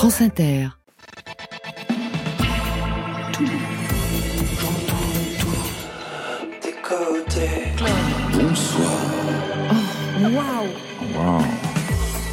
France 0.00 0.22
Inter. 0.22 0.68
Bonsoir. 8.32 8.88
Waouh 10.22 11.42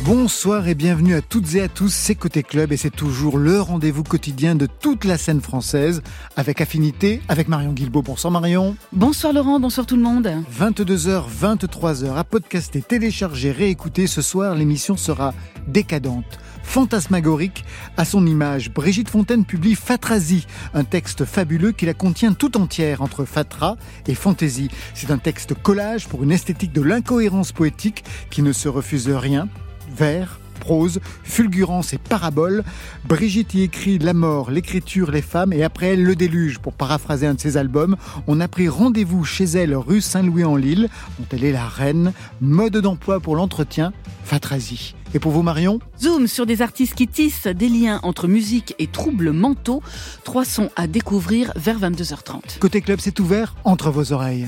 Bonsoir 0.07 0.69
et 0.69 0.75
bienvenue 0.75 1.15
à 1.15 1.21
toutes 1.21 1.55
et 1.55 1.61
à 1.61 1.67
tous, 1.67 1.93
c'est 1.93 2.15
Côté 2.15 2.41
Club 2.41 2.71
et 2.71 2.77
c'est 2.77 2.95
toujours 2.95 3.37
le 3.37 3.59
rendez-vous 3.59 4.03
quotidien 4.03 4.55
de 4.55 4.65
toute 4.65 5.03
la 5.03 5.17
scène 5.17 5.41
française, 5.41 6.01
avec 6.37 6.61
affinité, 6.61 7.19
avec 7.27 7.49
Marion 7.49 7.73
Guilbault. 7.73 8.03
Bonsoir 8.03 8.31
Marion. 8.31 8.77
Bonsoir 8.93 9.33
Laurent, 9.33 9.59
bonsoir 9.59 9.85
tout 9.85 9.97
le 9.97 10.03
monde. 10.03 10.31
22h, 10.57 11.25
23h, 11.41 12.15
à 12.15 12.23
podcaster, 12.23 12.81
télécharger, 12.81 13.51
réécouter, 13.51 14.07
ce 14.07 14.21
soir 14.21 14.55
l'émission 14.55 14.95
sera 14.95 15.33
décadente, 15.67 16.39
fantasmagorique 16.67 17.65
à 17.95 18.05
son 18.05 18.27
image. 18.27 18.71
Brigitte 18.71 19.09
Fontaine 19.09 19.45
publie 19.45 19.73
Fatrasie, 19.73 20.45
un 20.73 20.83
texte 20.83 21.25
fabuleux 21.25 21.71
qui 21.71 21.85
la 21.85 21.93
contient 21.93 22.33
tout 22.33 22.57
entière 22.57 23.01
entre 23.01 23.25
fatra 23.25 23.77
et 24.05 24.13
fantaisie. 24.13 24.69
C'est 24.93 25.09
un 25.09 25.17
texte 25.17 25.55
collage 25.55 26.07
pour 26.07 26.23
une 26.23 26.31
esthétique 26.31 26.73
de 26.73 26.81
l'incohérence 26.81 27.51
poétique 27.51 28.03
qui 28.29 28.41
ne 28.41 28.51
se 28.51 28.67
refuse 28.67 29.09
rien 29.09 29.47
vers, 29.89 30.39
prose, 30.67 30.99
fulgurance 31.23 31.93
et 31.93 31.97
parabole. 31.97 32.65
Brigitte 33.07 33.53
y 33.53 33.61
écrit 33.61 33.99
la 33.99 34.13
mort, 34.13 34.51
l'écriture, 34.51 35.11
les 35.11 35.21
femmes 35.21 35.53
et 35.53 35.63
après 35.63 35.93
elle 35.93 36.03
le 36.03 36.13
déluge. 36.13 36.59
Pour 36.59 36.73
paraphraser 36.73 37.25
un 37.25 37.35
de 37.35 37.39
ses 37.39 37.55
albums, 37.55 37.95
on 38.27 38.41
a 38.41 38.49
pris 38.49 38.67
rendez-vous 38.67 39.23
chez 39.23 39.45
elle 39.45 39.73
rue 39.73 40.01
Saint-Louis-en-Lille, 40.01 40.89
dont 41.19 41.25
elle 41.31 41.45
est 41.45 41.53
la 41.53 41.65
reine, 41.65 42.11
mode 42.41 42.75
d'emploi 42.75 43.21
pour 43.21 43.37
l'entretien, 43.37 43.93
Fatrasie. 44.25 44.93
Et 45.13 45.19
pour 45.19 45.31
vous 45.31 45.41
Marion? 45.41 45.79
Zoom 46.01 46.27
sur 46.27 46.45
des 46.45 46.61
artistes 46.61 46.95
qui 46.95 47.07
tissent 47.07 47.47
des 47.47 47.69
liens 47.69 48.01
entre 48.03 48.27
musique 48.27 48.75
et 48.77 48.87
troubles 48.87 49.31
mentaux. 49.31 49.81
Trois 50.25 50.43
sons 50.43 50.69
à 50.75 50.87
découvrir 50.87 51.53
vers 51.55 51.79
22h30. 51.79 52.59
Côté 52.59 52.81
club, 52.81 52.99
c'est 53.01 53.17
ouvert 53.21 53.55
entre 53.63 53.89
vos 53.89 54.11
oreilles. 54.11 54.47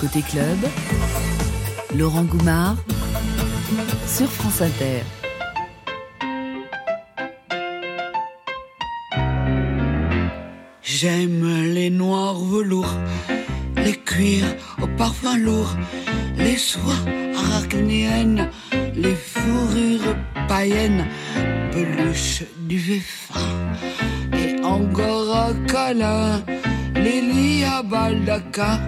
Côté 0.00 0.22
club, 0.22 0.56
Laurent 1.94 2.24
Goumard 2.24 2.76
sur 4.06 4.30
France 4.30 4.62
Inter. 4.62 5.02
J'aime 10.90 11.46
les 11.74 11.90
noirs 11.90 12.40
velours, 12.40 12.94
les 13.76 13.92
cuirs 13.92 14.56
au 14.80 14.86
parfum 14.86 15.36
lourd, 15.36 15.76
les 16.38 16.56
soies 16.56 17.04
arachnéennes, 17.36 18.48
les 18.94 19.14
fourrures 19.14 20.16
païennes, 20.48 21.04
peluche 21.72 22.44
du 22.60 23.00
fin 23.00 23.52
et 24.32 24.64
angora 24.64 25.50
câlin, 25.66 26.42
les 26.94 27.20
lits 27.20 27.64
à 27.64 27.82
baldaquin, 27.82 28.80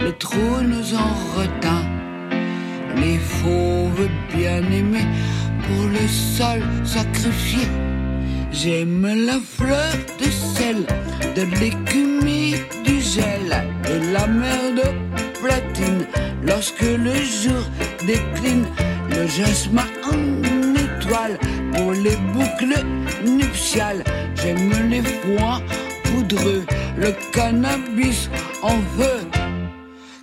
les 0.00 0.12
trônes 0.14 0.82
en 0.96 1.38
retin, 1.38 1.82
les 2.96 3.18
fauves 3.18 4.10
bien 4.34 4.64
aimés 4.72 5.06
pour 5.62 5.86
le 5.86 6.08
sol 6.08 6.60
sacrifié. 6.84 7.68
J'aime 8.52 9.06
la 9.26 9.38
fleur 9.38 9.92
de 10.18 10.24
sel, 10.24 10.84
de 11.36 11.42
l'écume 11.60 12.10
du 12.84 13.00
gel, 13.00 13.48
de 13.84 14.12
la 14.12 14.26
mer 14.26 14.74
de 14.74 15.40
platine. 15.40 16.06
Lorsque 16.42 16.82
le 16.82 17.14
jour 17.14 17.62
décline, 18.06 18.66
le 19.10 19.26
jasmin 19.26 19.86
en 20.04 20.74
étoile 20.74 21.38
pour 21.74 21.92
les 21.92 22.16
boucles 22.34 22.84
nuptiales. 23.24 24.02
J'aime 24.34 24.90
les 24.90 25.02
foins 25.02 25.62
poudreux, 26.04 26.64
le 26.96 27.14
cannabis 27.32 28.28
en 28.62 28.78
feu. 28.96 29.28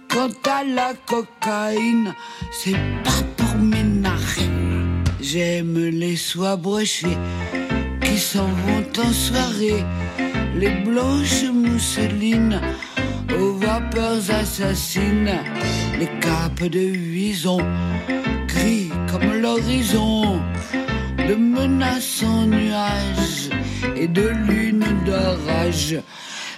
Quant 0.09 0.51
à 0.51 0.63
la 0.63 0.93
cocaïne, 1.05 2.13
c'est 2.51 2.79
pas 3.03 3.23
pour 3.37 3.57
mes 3.57 3.83
narines. 3.83 5.03
J'aime 5.21 5.77
les 5.77 6.15
soies 6.15 6.57
brochées 6.57 7.17
s'en 8.17 8.47
vont 8.47 9.03
en 9.05 9.11
soirée, 9.11 9.83
les 10.55 10.81
blanches 10.83 11.43
mousselines 11.53 12.59
aux 13.39 13.53
vapeurs 13.53 14.31
assassines, 14.31 15.37
les 15.99 16.09
capes 16.19 16.67
de 16.67 16.79
vison, 16.79 17.59
gris 18.47 18.89
comme 19.11 19.33
l'horizon, 19.41 20.41
de 21.17 21.35
menaçants 21.35 22.47
nuages 22.47 23.49
et 23.95 24.07
de 24.07 24.29
lune 24.47 24.85
d'orage. 25.05 25.97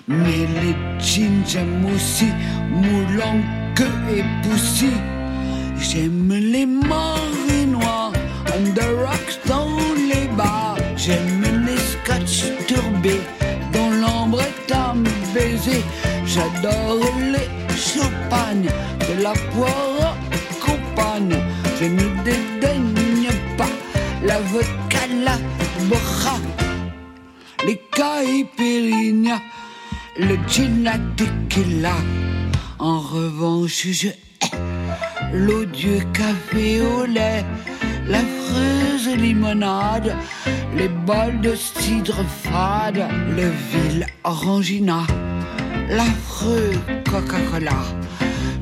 Mais 0.08 0.48
les 0.62 0.76
jeans 1.00 1.44
j'aime 1.46 1.86
aussi, 1.94 2.30
moulant 2.70 3.42
que 3.76 3.90
et 4.18 4.24
poussi. 4.44 4.92
J'aime 5.80 6.34
les 6.34 6.66
marinois, 6.66 8.12
on 8.48 8.74
the 8.74 8.88
rocks 9.06 9.40
dans 9.46 9.68
les 10.10 10.28
bars. 10.38 10.78
J'aime 10.98 11.49
turbés, 12.68 13.22
dont 13.74 13.92
l'ambre 14.02 14.42
est 14.42 14.72
à 14.72 14.94
me 14.94 15.10
baiser. 15.34 15.84
J'adore 16.26 17.00
les 17.34 17.50
champagnes, 17.76 18.70
de 19.08 19.24
la 19.24 19.34
poire 19.54 20.16
compagne. 20.60 21.38
Je 21.80 21.86
ne 21.86 22.24
dédaigne 22.24 23.30
pas 23.58 23.76
la 24.24 24.40
vodka, 24.52 25.04
la 25.24 25.38
borra, 25.90 26.38
les 27.66 27.80
caipirinhas, 27.92 29.42
le 30.18 30.36
gin 30.48 30.84
la 30.84 30.98
tequila. 31.18 31.96
En 32.80 33.00
revanche, 33.00 33.88
je 33.92 34.08
hais 34.08 34.18
l'odieux 35.34 36.02
café 36.14 36.82
au 36.82 37.06
lait, 37.06 37.44
l'affreuse 38.10 39.16
limonade, 39.16 40.16
les 40.76 40.90
bols 40.90 41.40
de 41.42 41.54
cidre 41.56 42.24
fade, 42.44 43.06
le 43.38 43.48
vil 43.72 44.06
orangina, 44.24 45.02
l'affreux 45.90 46.74
Coca-Cola, 47.10 47.82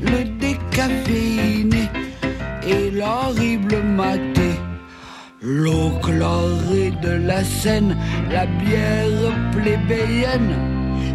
le 0.01 0.23
décaféiné 0.39 1.89
et 2.65 2.91
l'horrible 2.91 3.77
maté. 3.83 4.51
L'eau 5.41 5.91
chlorée 6.01 6.91
de 7.01 7.11
la 7.11 7.43
Seine, 7.43 7.95
la 8.31 8.45
bière 8.45 9.31
plébéienne. 9.53 10.55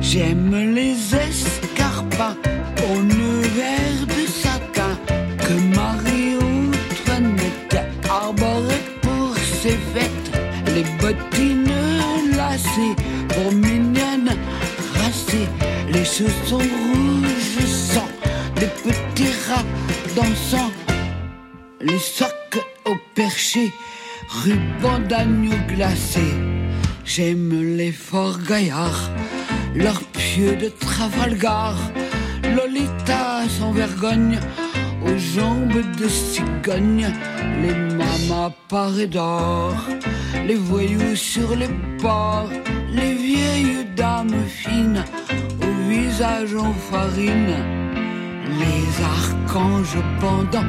J'aime 0.01 0.75
les 0.75 0.97
escarpins 1.15 2.37
Les 10.83 10.91
bottines 10.99 11.69
lacées 12.37 12.97
pour 13.29 13.53
mignonnes 13.53 14.35
racées. 14.95 15.49
Les 15.93 16.05
chaussons 16.05 16.59
rouges 16.59 17.67
sang, 17.67 18.09
des 18.57 18.67
petits 18.67 19.33
rats 19.49 19.65
dansant. 20.17 20.73
Les 21.81 22.01
sacs 22.01 22.59
au 22.85 22.97
perché, 23.15 23.71
ruban 24.29 24.99
d'agneau 25.09 25.55
glacé. 25.69 26.25
J'aime 27.05 27.77
les 27.77 27.93
forts 27.93 28.41
gaillards, 28.41 29.11
leurs 29.77 30.03
pieux 30.03 30.57
de 30.57 30.69
Trafalgar. 30.69 31.77
Lolita 32.57 33.45
sans 33.49 33.71
vergogne, 33.73 34.41
aux 35.07 35.17
jambes 35.17 35.83
de 35.97 36.09
cigogne, 36.09 37.09
les 37.63 37.75
mamas 37.75 38.53
parées 38.69 39.07
d'or, 39.07 39.75
les 40.47 40.55
voyous 40.55 41.17
sur 41.17 41.55
les 41.57 41.69
ports, 42.01 42.51
les 42.93 43.15
vieilles 43.15 43.87
dames 43.97 44.45
fines, 44.47 45.05
au 45.61 45.89
visage 45.89 46.55
en 46.55 46.73
farine, 46.91 47.57
les 48.63 49.05
archanges 49.05 49.99
pendant 50.21 50.67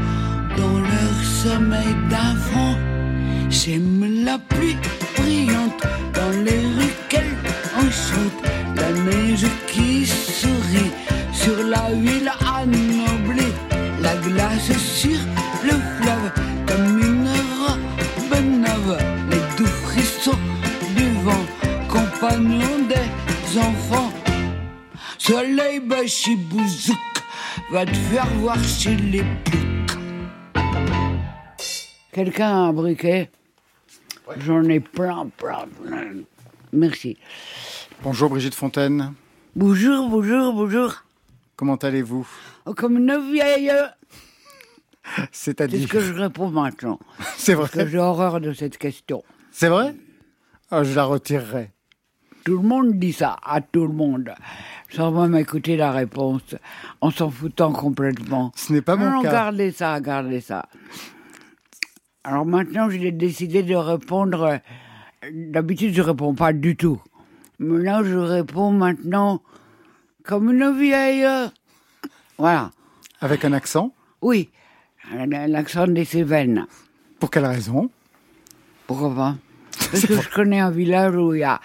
dans 0.57 0.79
leur 0.79 1.15
sommeil 1.23 1.93
d'enfant. 2.09 2.75
J'aime 3.49 4.23
la 4.25 4.37
pluie 4.37 4.77
brillante 5.17 5.81
dans 6.13 6.43
les 6.43 6.61
rues 6.75 6.97
qu'elle 7.09 7.35
enchante, 7.75 8.39
la 8.75 8.91
neige 8.91 9.47
qui 9.67 10.05
sourit 10.05 10.91
sur 11.31 11.63
la 11.63 11.91
ville 11.93 12.31
annoblée, 12.57 13.53
la 14.01 14.15
glace 14.15 14.71
sur 14.77 15.19
le 15.63 15.71
fleuve 15.97 16.42
compagnons 22.23 22.87
des 22.87 23.59
enfants. 23.59 24.13
Soleil 25.17 25.81
bachibouzouk 25.81 26.95
va 27.69 27.85
te 27.85 27.93
faire 27.93 28.27
voir 28.35 28.63
chez 28.63 28.95
les 28.95 29.23
ploucs. 29.43 29.97
Quelqu'un 32.13 32.47
a 32.47 32.55
un 32.69 32.73
briquet 32.73 33.29
J'en 34.37 34.63
ai 34.63 34.79
plein, 34.79 35.27
plein, 35.37 35.65
plein. 35.67 36.23
Merci. 36.71 37.17
Bonjour 38.01 38.29
Brigitte 38.29 38.55
Fontaine. 38.55 39.13
Bonjour, 39.53 40.07
bonjour, 40.07 40.53
bonjour. 40.53 41.03
Comment 41.57 41.75
allez-vous? 41.75 42.25
Oh, 42.65 42.73
Comme 42.73 42.99
une 42.99 43.31
vieille. 43.33 43.73
C'est 45.03 45.25
ce 45.25 45.27
C'est-à-dire 45.31 45.89
que 45.89 45.99
je 45.99 46.13
réponds 46.13 46.49
maintenant. 46.49 46.99
C'est 47.37 47.57
Parce 47.57 47.71
que 47.71 47.79
vrai 47.79 47.89
j'ai 47.89 47.97
horreur 47.97 48.39
de 48.39 48.53
cette 48.53 48.77
question. 48.77 49.23
C'est 49.51 49.67
vrai? 49.67 49.93
Ah, 50.71 50.85
Je 50.85 50.95
la 50.95 51.03
retirerai. 51.03 51.72
Tout 52.43 52.57
le 52.57 52.67
monde 52.67 52.93
dit 52.99 53.13
ça, 53.13 53.37
à 53.43 53.61
tout 53.61 53.87
le 53.87 53.93
monde. 53.93 54.33
Sans 54.89 55.11
même 55.11 55.35
écouter 55.39 55.77
la 55.77 55.91
réponse, 55.91 56.55
en 57.01 57.09
s'en 57.09 57.29
foutant 57.29 57.71
complètement. 57.71 58.51
Ce 58.55 58.73
n'est 58.73 58.81
pas 58.81 58.95
mon 58.95 59.09
non, 59.09 59.21
cas. 59.21 59.31
gardez 59.31 59.71
ça, 59.71 59.99
gardez 60.01 60.41
ça. 60.41 60.65
Alors 62.23 62.45
maintenant, 62.45 62.89
j'ai 62.89 63.11
décidé 63.11 63.63
de 63.63 63.75
répondre. 63.75 64.59
D'habitude, 65.31 65.93
je 65.93 66.01
réponds 66.01 66.35
pas 66.35 66.53
du 66.53 66.75
tout. 66.75 67.01
Mais 67.59 67.83
là, 67.83 68.03
je 68.03 68.15
réponds 68.15 68.71
maintenant 68.71 69.41
comme 70.23 70.51
une 70.51 70.77
vieille. 70.77 71.27
Voilà. 72.37 72.71
Avec 73.21 73.45
un 73.45 73.53
accent 73.53 73.93
Oui, 74.21 74.49
l'accent 75.47 75.87
des 75.87 76.05
Cévennes. 76.05 76.65
Pour 77.19 77.31
quelle 77.31 77.45
raison? 77.45 77.89
Pourquoi 78.85 79.15
pas? 79.15 79.35
Parce 79.91 80.05
que 80.05 80.19
je 80.19 80.29
connais 80.29 80.59
un 80.59 80.71
village 80.71 81.15
où 81.15 81.33
il 81.33 81.39
y 81.39 81.43
a 81.43 81.59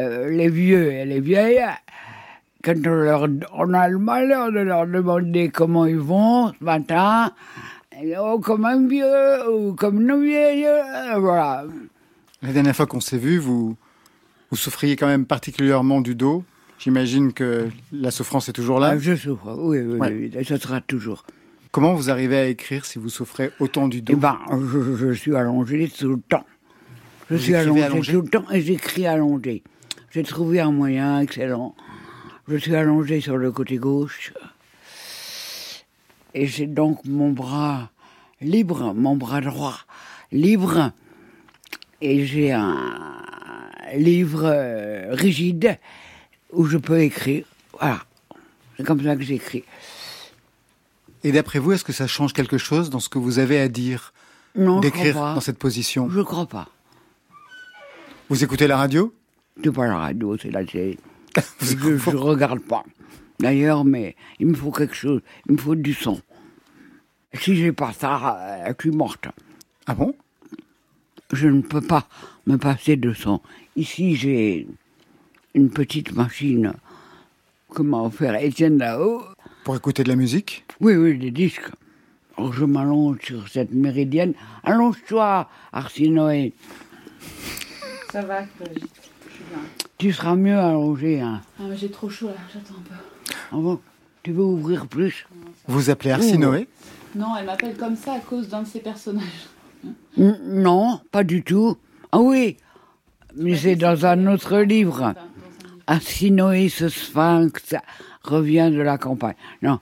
euh, 0.00 0.30
les 0.30 0.48
vieux 0.48 0.92
et 0.92 1.04
les 1.04 1.20
vieilles. 1.20 1.62
Quand 2.62 2.74
on, 2.86 2.90
leur, 2.90 3.26
on 3.54 3.72
a 3.72 3.88
le 3.88 3.98
malheur 3.98 4.52
de 4.52 4.58
leur 4.60 4.86
demander 4.86 5.48
comment 5.48 5.86
ils 5.86 5.96
vont 5.98 6.48
ce 6.58 6.62
matin, 6.64 7.32
oh, 8.18 8.38
comme 8.38 8.64
un 8.66 8.86
vieux 8.86 9.50
ou 9.50 9.72
comme 9.74 10.00
une 10.02 10.22
vieille, 10.22 10.66
euh, 10.66 11.18
voilà. 11.18 11.64
La 12.42 12.52
dernière 12.52 12.76
fois 12.76 12.86
qu'on 12.86 13.00
s'est 13.00 13.18
vu, 13.18 13.38
vous, 13.38 13.76
vous 14.50 14.56
souffriez 14.56 14.96
quand 14.96 15.06
même 15.06 15.24
particulièrement 15.26 16.00
du 16.00 16.14
dos. 16.14 16.44
J'imagine 16.78 17.32
que 17.34 17.68
la 17.92 18.10
souffrance 18.10 18.48
est 18.48 18.54
toujours 18.54 18.78
là. 18.80 18.90
Ah, 18.92 18.98
je 18.98 19.14
souffre, 19.14 19.54
oui, 19.58 19.78
oui, 19.80 19.98
Ouais. 19.98 20.12
oui, 20.12 20.30
et 20.34 20.44
ce 20.44 20.56
sera 20.56 20.80
toujours. 20.80 21.24
Comment 21.72 21.94
vous 21.94 22.10
arrivez 22.10 22.36
à 22.38 22.46
écrire 22.46 22.84
si 22.84 22.98
vous 22.98 23.10
souffrez 23.10 23.50
autant 23.60 23.86
du 23.88 23.98
Eh 23.98 24.00
dos 24.02 24.16
ben, 24.16 24.38
je, 24.50 24.96
je 24.96 25.12
suis 25.12 25.36
allongé 25.36 25.88
tout 25.96 26.08
le 26.08 26.20
temps. 26.20 26.44
Je 27.30 27.36
Vous 27.36 27.40
suis 27.42 27.54
allongé, 27.54 27.82
allongé? 27.84 28.12
tout 28.12 28.22
le 28.22 28.28
temps 28.28 28.44
et 28.50 28.60
j'écris 28.60 29.06
allongé. 29.06 29.62
J'ai 30.10 30.24
trouvé 30.24 30.58
un 30.58 30.72
moyen 30.72 31.20
excellent. 31.20 31.76
Je 32.48 32.56
suis 32.56 32.74
allongé 32.74 33.20
sur 33.20 33.36
le 33.36 33.52
côté 33.52 33.76
gauche. 33.76 34.32
Et 36.34 36.46
j'ai 36.46 36.66
donc 36.66 37.04
mon 37.04 37.30
bras 37.30 37.90
libre, 38.40 38.92
mon 38.92 39.14
bras 39.14 39.40
droit 39.40 39.78
libre. 40.32 40.90
Et 42.00 42.26
j'ai 42.26 42.50
un 42.50 43.22
livre 43.94 44.42
euh, 44.46 45.14
rigide 45.14 45.78
où 46.52 46.64
je 46.64 46.78
peux 46.78 47.00
écrire. 47.00 47.44
Voilà. 47.78 48.00
C'est 48.76 48.84
comme 48.84 49.04
ça 49.04 49.14
que 49.14 49.22
j'écris. 49.22 49.62
Et 51.22 51.30
d'après 51.30 51.60
vous, 51.60 51.72
est-ce 51.72 51.84
que 51.84 51.92
ça 51.92 52.08
change 52.08 52.32
quelque 52.32 52.58
chose 52.58 52.90
dans 52.90 53.00
ce 53.00 53.08
que 53.08 53.18
vous 53.18 53.38
avez 53.38 53.60
à 53.60 53.68
dire 53.68 54.12
D'écrire 54.56 55.14
dans 55.14 55.40
cette 55.40 55.58
position? 55.58 56.10
Je 56.10 56.20
crois 56.20 56.46
pas. 56.46 56.68
Vous 58.28 58.42
écoutez 58.42 58.66
la 58.66 58.76
radio? 58.76 59.14
C'est 59.62 59.72
pas 59.72 59.86
la 59.86 59.98
radio, 59.98 60.36
c'est 60.38 60.50
la 60.50 60.64
télé. 60.64 60.98
Je, 61.60 61.76
je 61.76 62.16
regarde 62.16 62.60
pas. 62.60 62.84
D'ailleurs, 63.38 63.84
mais 63.84 64.16
il 64.38 64.48
me 64.48 64.54
faut 64.54 64.70
quelque 64.70 64.94
chose, 64.94 65.20
il 65.48 65.52
me 65.52 65.58
faut 65.58 65.74
du 65.74 65.94
son. 65.94 66.20
Si 67.34 67.54
j'ai 67.54 67.72
pas 67.72 67.92
ça, 67.92 68.38
euh, 68.66 68.72
je 68.78 68.88
suis 68.88 68.96
morte. 68.96 69.28
Ah 69.86 69.94
bon? 69.94 70.14
Je 71.32 71.46
ne 71.46 71.62
peux 71.62 71.80
pas 71.80 72.08
me 72.46 72.56
passer 72.56 72.96
de 72.96 73.12
son. 73.12 73.40
Ici, 73.76 74.16
j'ai 74.16 74.66
une 75.54 75.70
petite 75.70 76.12
machine 76.12 76.72
que 77.72 77.82
m'a 77.82 78.02
offert 78.02 78.34
Étienne 78.34 78.78
là-haut. 78.78 79.22
Pour 79.64 79.76
écouter 79.76 80.02
de 80.02 80.08
la 80.08 80.16
musique? 80.16 80.64
Oui, 80.80 80.96
oui, 80.96 81.16
des 81.16 81.30
disques. 81.30 81.70
Alors 82.36 82.52
je 82.52 82.64
m'allonge 82.64 83.18
sur 83.22 83.48
cette 83.48 83.72
méridienne. 83.72 84.34
Allonge-toi, 84.64 85.48
Arsinoé. 85.72 86.52
Ça 88.10 88.22
va. 88.22 88.42
Tu 89.98 90.12
seras 90.12 90.34
mieux 90.36 90.58
allongé. 90.58 91.20
Hein. 91.20 91.40
Ah, 91.58 91.64
mais 91.68 91.76
j'ai 91.76 91.90
trop 91.90 92.08
chaud 92.08 92.28
là, 92.28 92.34
j'attends 92.52 92.74
un 92.78 92.82
peu. 92.82 92.94
Ah 93.52 93.56
bon? 93.56 93.80
Tu 94.22 94.32
veux 94.32 94.42
ouvrir 94.44 94.86
plus? 94.86 95.26
Vous 95.66 95.90
appelez 95.90 96.10
Arsinoé 96.12 96.68
Non, 97.14 97.28
elle 97.38 97.46
m'appelle 97.46 97.76
comme 97.76 97.96
ça 97.96 98.14
à 98.14 98.18
cause 98.20 98.48
d'un 98.48 98.62
de 98.62 98.66
ses 98.66 98.80
personnages. 98.80 99.48
N- 100.18 100.38
Non, 100.46 101.00
pas 101.10 101.24
du 101.24 101.42
tout. 101.42 101.76
Ah 102.12 102.20
oui, 102.20 102.56
mais 103.36 103.56
c'est 103.56 103.76
dans 103.76 104.04
un 104.06 104.26
autre 104.26 104.58
livre. 104.58 105.14
Arsinoé, 105.86 106.68
ce 106.68 106.88
sphinx, 106.88 107.74
revient 108.22 108.70
de 108.72 108.80
la 108.80 108.98
campagne. 108.98 109.34
Non, 109.62 109.78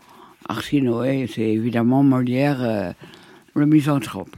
Arsinoé, 0.49 1.29
c'est 1.33 1.43
évidemment 1.43 2.03
Molière, 2.03 2.59
euh, 2.63 2.93
le 3.55 3.67
misanthrope. 3.67 4.35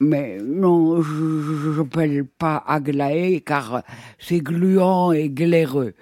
Mais 0.00 0.38
non, 0.42 1.02
je 1.02 1.78
n'appelle 1.78 2.24
pas 2.24 2.64
Aglaé 2.66 3.40
car 3.42 3.82
c'est 4.18 4.38
gluant 4.40 5.12
et 5.12 5.28
glaireux. 5.28 5.92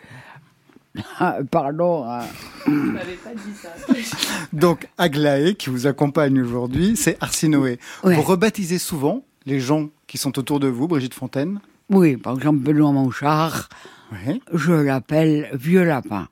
Pardon. 1.50 2.04
hein. 2.08 2.20
Je 2.66 2.70
m'avais 2.70 3.14
pas 3.14 3.30
dit 3.34 3.54
ça. 3.54 4.16
Donc 4.52 4.88
Aglaé, 4.98 5.54
qui 5.54 5.70
vous 5.70 5.86
accompagne 5.86 6.40
aujourd'hui, 6.40 6.96
c'est 6.96 7.16
Arsinoé. 7.22 7.78
Ouais. 8.04 8.14
Vous 8.14 8.22
rebaptisez 8.22 8.78
souvent 8.78 9.22
les 9.46 9.60
gens 9.60 9.88
qui 10.06 10.18
sont 10.18 10.38
autour 10.38 10.60
de 10.60 10.68
vous, 10.68 10.86
Brigitte 10.88 11.14
Fontaine 11.14 11.60
Oui, 11.90 12.16
par 12.16 12.34
exemple, 12.36 12.58
Benoît 12.60 12.92
Monchard, 12.92 13.68
Oui. 14.12 14.40
je 14.52 14.72
l'appelle 14.72 15.48
Vieux 15.54 15.84
Lapin. 15.84 16.28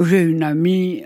J'ai 0.00 0.22
une 0.22 0.42
amie 0.42 1.04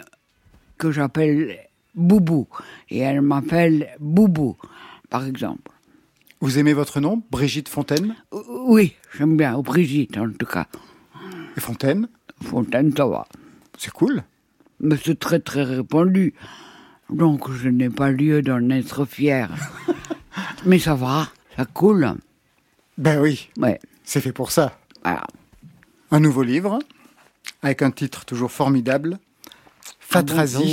que 0.79 0.91
j'appelle 0.91 1.59
Boubou, 1.95 2.47
et 2.91 2.99
elle 3.01 3.21
m'appelle 3.23 3.89
Boubou, 4.01 4.57
par 5.13 5.27
exemple. 5.27 5.71
Vous 6.41 6.59
aimez 6.59 6.73
votre 6.73 6.99
nom, 6.99 7.23
Brigitte 7.31 7.69
Fontaine? 7.69 8.17
Oui, 8.67 8.95
j'aime 9.15 9.37
bien, 9.37 9.55
ou 9.57 9.63
Brigitte 9.63 10.17
en 10.17 10.31
tout 10.33 10.47
cas. 10.47 10.67
Et 11.55 11.61
Fontaine? 11.61 12.09
Fontaine, 12.43 12.97
ça 12.97 13.07
va. 13.07 13.27
C'est 13.77 13.93
cool. 13.93 14.25
Mais 14.81 14.97
c'est 15.05 15.19
très 15.19 15.39
très 15.39 15.65
répandu. 15.65 16.33
Donc 17.11 17.53
je 17.53 17.69
n'ai 17.69 17.91
pas 17.91 18.11
lieu 18.11 18.41
d'en 18.41 18.71
être 18.71 19.05
fier. 19.05 19.51
Mais 20.67 20.79
ça 20.79 20.95
va, 20.95 21.29
ça 21.59 21.67
coule. 21.67 22.15
Ben 22.97 23.21
oui, 23.21 23.51
Ouais, 23.59 23.79
c'est 24.03 24.23
fait 24.23 24.33
pour 24.33 24.51
ça. 24.51 24.79
voilà. 25.05 25.25
Un 26.11 26.21
nouveau 26.21 26.43
livre, 26.43 26.79
avec 27.63 27.83
un 27.83 27.91
titre 27.91 28.25
toujours 28.25 28.51
formidable, 28.51 29.19
Ah 30.15 30.23
bon, 30.23 30.67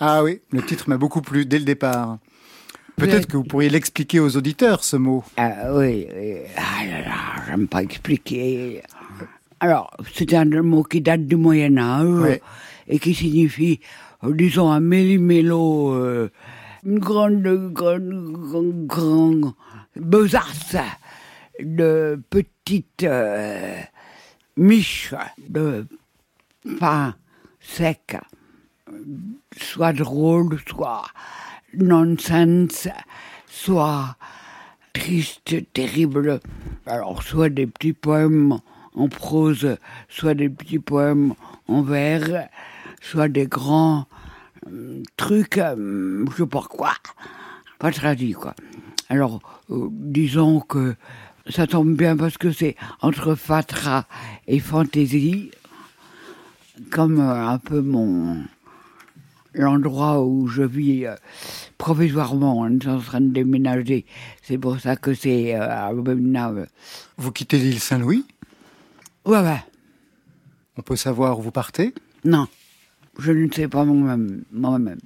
Ah 0.00 0.22
oui, 0.24 0.40
le 0.50 0.62
titre 0.62 0.88
m'a 0.90 0.98
beaucoup 0.98 1.22
plu 1.22 1.46
dès 1.46 1.58
le 1.58 1.64
départ. 1.64 2.18
Peut-être 3.06 3.26
que 3.26 3.36
vous 3.36 3.44
pourriez 3.44 3.70
l'expliquer 3.70 4.20
aux 4.20 4.36
auditeurs, 4.36 4.84
ce 4.84 4.96
mot. 4.96 5.24
Ah 5.36 5.74
oui. 5.74 6.06
Ah 6.56 6.86
là 6.86 7.00
là, 7.00 7.16
j'aime 7.46 7.66
pas 7.68 7.82
expliquer. 7.82 8.82
Alors, 9.60 9.90
c'est 10.14 10.32
un 10.34 10.44
mot 10.44 10.82
qui 10.82 11.00
date 11.00 11.26
du 11.26 11.36
Moyen 11.36 11.78
Âge 11.78 12.06
Oui. 12.08 12.36
et 12.88 12.98
qui 12.98 13.14
signifie, 13.14 13.80
euh, 14.24 14.32
disons, 14.34 14.70
un 14.70 14.80
méli-mélo, 14.80 15.92
euh, 15.94 16.30
une 16.84 16.98
grande, 16.98 17.42
grande, 17.72 18.32
grande, 18.32 18.86
grande 18.86 19.52
besace 19.96 20.76
de 21.60 22.20
petites 22.30 23.04
euh, 23.04 23.80
miches 24.56 25.14
de 25.48 25.86
pain 26.80 27.14
sec, 27.60 28.16
soit 29.56 29.92
drôle, 29.92 30.58
soit 30.68 31.04
nonsense, 31.74 32.88
soit 33.46 34.16
triste, 34.92 35.54
terrible. 35.72 36.40
Alors, 36.86 37.22
soit 37.22 37.48
des 37.48 37.66
petits 37.66 37.92
poèmes 37.92 38.58
en 38.94 39.08
prose, 39.08 39.76
soit 40.08 40.34
des 40.34 40.48
petits 40.48 40.78
poèmes 40.78 41.34
en 41.68 41.82
vers, 41.82 42.48
soit 43.00 43.28
des 43.28 43.46
grands 43.46 44.06
euh, 44.70 45.02
trucs, 45.16 45.58
euh, 45.58 46.24
je 46.30 46.36
sais 46.36 46.46
pas 46.46 46.62
quoi, 46.68 46.92
pas 47.78 47.90
traduits, 47.90 48.32
quoi. 48.32 48.54
Alors, 49.08 49.40
euh, 49.70 49.88
disons 49.90 50.60
que 50.60 50.94
ça 51.48 51.66
tombe 51.66 51.94
bien 51.96 52.16
parce 52.16 52.38
que 52.38 52.52
c'est 52.52 52.76
entre 53.00 53.34
fatra 53.34 54.06
et 54.46 54.60
fantaisie, 54.60 55.50
comme 56.90 57.20
euh, 57.20 57.48
un 57.48 57.58
peu 57.58 57.80
mon 57.80 58.42
l'endroit 59.54 60.22
où 60.24 60.46
je 60.46 60.62
vis 60.62 61.06
euh, 61.06 61.14
provisoirement, 61.78 62.58
on 62.58 62.78
est 62.78 62.86
en 62.86 62.98
train 62.98 63.20
de 63.20 63.28
déménager. 63.28 64.06
C'est 64.42 64.58
pour 64.58 64.80
ça 64.80 64.96
que 64.96 65.14
c'est 65.14 65.54
euh, 65.54 65.88
abominable. 65.88 66.68
Vous 67.16 67.32
quittez 67.32 67.58
l'île 67.58 67.80
Saint-Louis? 67.80 68.24
Ouais, 69.24 69.40
ouais. 69.40 69.62
On 70.76 70.82
peut 70.82 70.96
savoir 70.96 71.38
où 71.38 71.42
vous 71.42 71.50
partez? 71.50 71.94
Non, 72.24 72.46
je 73.18 73.32
ne 73.32 73.50
sais 73.52 73.68
pas 73.68 73.84
moi-même. 73.84 74.42
moi-même. 74.52 74.98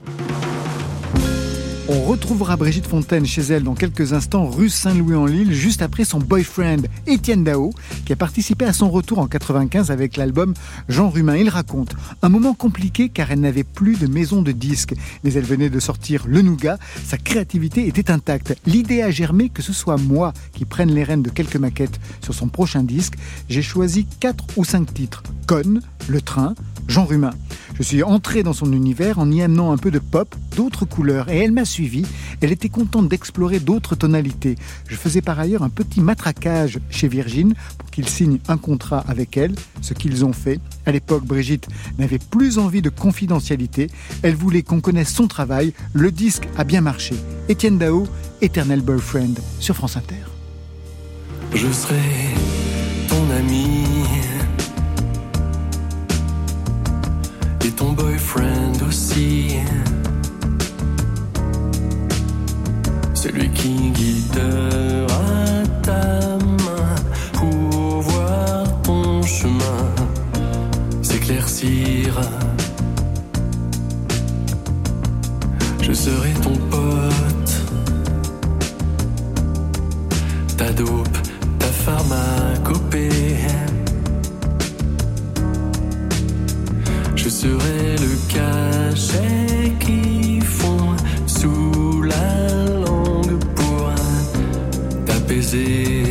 Retrouvera 2.06 2.54
Brigitte 2.54 2.86
Fontaine 2.86 3.26
chez 3.26 3.42
elle 3.42 3.64
dans 3.64 3.74
quelques 3.74 4.12
instants, 4.12 4.48
rue 4.48 4.68
Saint-Louis-en-Lille, 4.68 5.52
juste 5.52 5.82
après 5.82 6.04
son 6.04 6.20
boyfriend 6.20 6.82
Étienne 7.08 7.42
Dao, 7.42 7.72
qui 8.04 8.12
a 8.12 8.16
participé 8.16 8.64
à 8.64 8.72
son 8.72 8.90
retour 8.90 9.18
en 9.18 9.26
95 9.26 9.90
avec 9.90 10.16
l'album 10.16 10.54
Jean 10.88 11.10
Rumain. 11.10 11.36
Il 11.36 11.48
raconte 11.48 11.96
un 12.22 12.28
moment 12.28 12.54
compliqué 12.54 13.08
car 13.08 13.32
elle 13.32 13.40
n'avait 13.40 13.64
plus 13.64 13.96
de 13.96 14.06
maison 14.06 14.40
de 14.40 14.52
disques, 14.52 14.94
mais 15.24 15.32
elle 15.32 15.42
venait 15.42 15.68
de 15.68 15.80
sortir 15.80 16.26
Le 16.28 16.42
Nougat. 16.42 16.78
Sa 17.04 17.18
créativité 17.18 17.88
était 17.88 18.12
intacte. 18.12 18.56
L'idée 18.66 19.02
a 19.02 19.10
germé 19.10 19.48
que 19.48 19.60
ce 19.60 19.72
soit 19.72 19.96
moi 19.96 20.32
qui 20.52 20.64
prenne 20.64 20.94
les 20.94 21.02
rênes 21.02 21.24
de 21.24 21.30
quelques 21.30 21.56
maquettes 21.56 21.98
sur 22.22 22.34
son 22.34 22.46
prochain 22.46 22.84
disque. 22.84 23.14
J'ai 23.48 23.62
choisi 23.62 24.06
quatre 24.20 24.44
ou 24.56 24.64
cinq 24.64 24.94
titres. 24.94 25.24
Conne, 25.48 25.80
Le 26.06 26.20
Train, 26.20 26.54
Jean 26.88 27.04
Rumain. 27.04 27.32
Je 27.78 27.82
suis 27.82 28.02
entré 28.02 28.42
dans 28.42 28.52
son 28.52 28.72
univers 28.72 29.18
en 29.18 29.30
y 29.30 29.42
amenant 29.42 29.72
un 29.72 29.76
peu 29.76 29.90
de 29.90 29.98
pop, 29.98 30.34
d'autres 30.56 30.84
couleurs, 30.84 31.28
et 31.28 31.38
elle 31.38 31.52
m'a 31.52 31.64
suivi. 31.64 32.06
Elle 32.40 32.52
était 32.52 32.68
contente 32.68 33.08
d'explorer 33.08 33.60
d'autres 33.60 33.96
tonalités. 33.96 34.56
Je 34.88 34.96
faisais 34.96 35.20
par 35.20 35.38
ailleurs 35.38 35.62
un 35.62 35.68
petit 35.68 36.00
matraquage 36.00 36.78
chez 36.90 37.08
Virgin 37.08 37.54
pour 37.78 37.90
qu'ils 37.90 38.08
signent 38.08 38.38
un 38.48 38.56
contrat 38.56 39.04
avec 39.08 39.36
elle, 39.36 39.54
ce 39.82 39.94
qu'ils 39.94 40.24
ont 40.24 40.32
fait. 40.32 40.60
À 40.86 40.92
l'époque, 40.92 41.24
Brigitte 41.24 41.68
n'avait 41.98 42.18
plus 42.18 42.58
envie 42.58 42.82
de 42.82 42.90
confidentialité. 42.90 43.90
Elle 44.22 44.34
voulait 44.34 44.62
qu'on 44.62 44.80
connaisse 44.80 45.12
son 45.12 45.26
travail. 45.26 45.72
Le 45.92 46.10
disque 46.10 46.48
a 46.56 46.64
bien 46.64 46.80
marché. 46.80 47.14
Étienne 47.48 47.78
Dao, 47.78 48.06
Eternal 48.40 48.80
Boyfriend, 48.80 49.34
sur 49.60 49.74
France 49.74 49.96
Inter. 49.96 50.14
Je 51.54 51.70
serai 51.70 52.00
ton 53.08 53.30
ami 53.30 53.84
ton 57.76 57.92
boyfriend 57.92 58.82
aussi. 58.86 59.58
Celui 63.14 63.50
qui 63.50 63.90
guidera 63.90 65.62
ta 65.82 66.38
main 66.64 66.94
pour 67.32 68.00
voir 68.00 68.82
ton 68.82 69.22
chemin 69.22 69.82
s'éclaircir. 71.02 72.20
Je 75.82 75.92
serai 75.92 76.32
ton 76.42 76.56
pote, 76.70 77.52
ta 80.56 80.72
dope, 80.72 81.18
ta 81.58 81.66
pharmacopée. 81.66 83.36
Je 87.26 87.30
serai 87.30 87.96
le 87.96 88.16
cachet 88.32 89.72
qui 89.80 90.38
fond 90.40 90.94
sous 91.26 92.02
la 92.02 92.68
langue 92.86 93.42
pour 93.56 93.90
t'apaiser. 95.04 96.05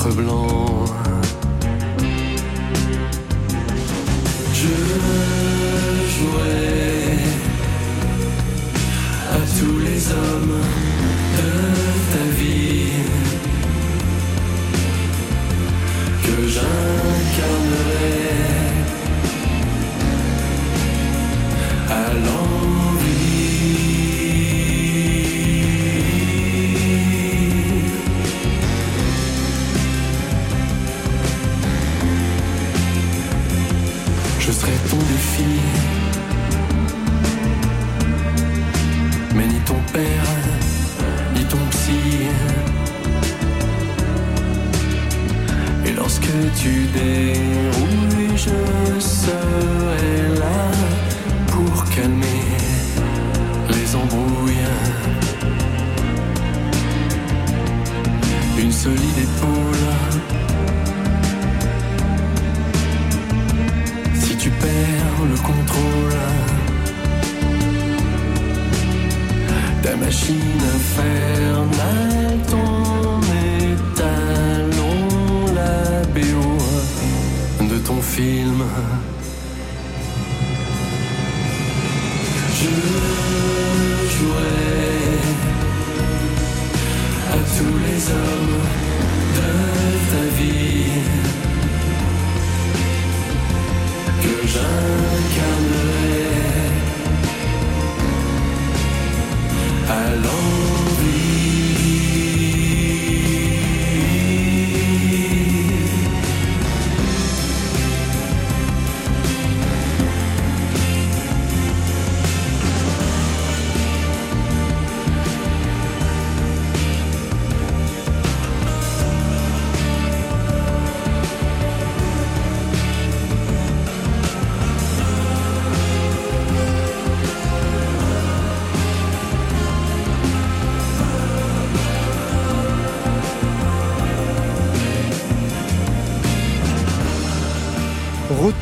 Astre 0.00 0.14
blanc. 0.14 0.59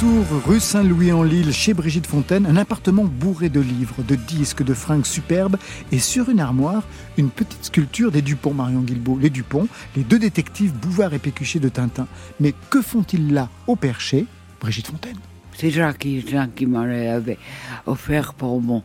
Retour 0.09 0.43
rue 0.47 0.61
Saint-Louis-en-Lille 0.61 1.53
chez 1.53 1.75
Brigitte 1.75 2.07
Fontaine, 2.07 2.47
un 2.47 2.57
appartement 2.57 3.05
bourré 3.05 3.51
de 3.51 3.61
livres, 3.61 4.03
de 4.03 4.15
disques, 4.15 4.63
de 4.63 4.73
fringues 4.73 5.05
superbes 5.05 5.59
et 5.93 5.99
sur 5.99 6.31
une 6.31 6.41
armoire, 6.41 6.83
une 7.19 7.29
petite 7.29 7.67
sculpture 7.67 8.11
des 8.11 8.23
Dupont, 8.23 8.55
Marion 8.55 8.81
Guilbault. 8.81 9.19
Les 9.19 9.29
Dupont, 9.29 9.69
les 9.97 10.05
deux 10.05 10.19
détectives 10.19 10.73
Bouvard 10.73 11.13
et 11.13 11.19
Pécuchet 11.19 11.59
de 11.59 11.69
Tintin. 11.69 12.09
Mais 12.41 12.55
que 12.71 12.81
font-ils 12.81 13.35
là, 13.35 13.51
au 13.67 13.77
perché 13.77 14.25
Brigitte 14.63 14.87
Fontaine. 14.87 15.19
C'est 15.53 15.71
Jacques 15.71 15.99
qui, 15.99 16.67
m'en 16.67 16.81
avait 16.81 17.37
offert 17.85 18.33
pour 18.33 18.63
mon, 18.63 18.83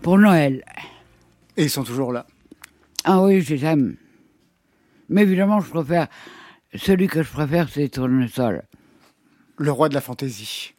pour 0.00 0.16
Noël. 0.16 0.64
Et 1.58 1.64
ils 1.64 1.70
sont 1.70 1.84
toujours 1.84 2.10
là. 2.10 2.24
Ah 3.04 3.20
oui, 3.20 3.42
je 3.42 3.54
les 3.54 3.66
aime. 3.66 3.96
Mais 5.10 5.22
évidemment, 5.22 5.60
je 5.60 5.68
préfère, 5.68 6.06
celui 6.74 7.06
que 7.06 7.22
je 7.22 7.28
préfère, 7.28 7.68
c'est 7.68 7.90
Tournesol. 7.90 8.62
Le 9.56 9.70
roi 9.70 9.88
de 9.88 9.94
la 9.94 10.00
fantaisie. 10.00 10.74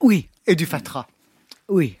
Oui, 0.00 0.28
Et 0.46 0.54
du 0.54 0.66
fatras. 0.66 1.06
oui. 1.68 1.96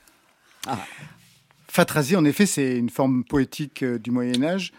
Fatrasie, 1.68 2.16
en 2.16 2.24
effet, 2.24 2.46
c'est 2.46 2.76
une 2.76 2.90
forme 2.90 3.24
poétique 3.24 3.82
euh, 3.82 3.98
du 3.98 4.10
Moyen 4.10 4.42
Âge. 4.42 4.72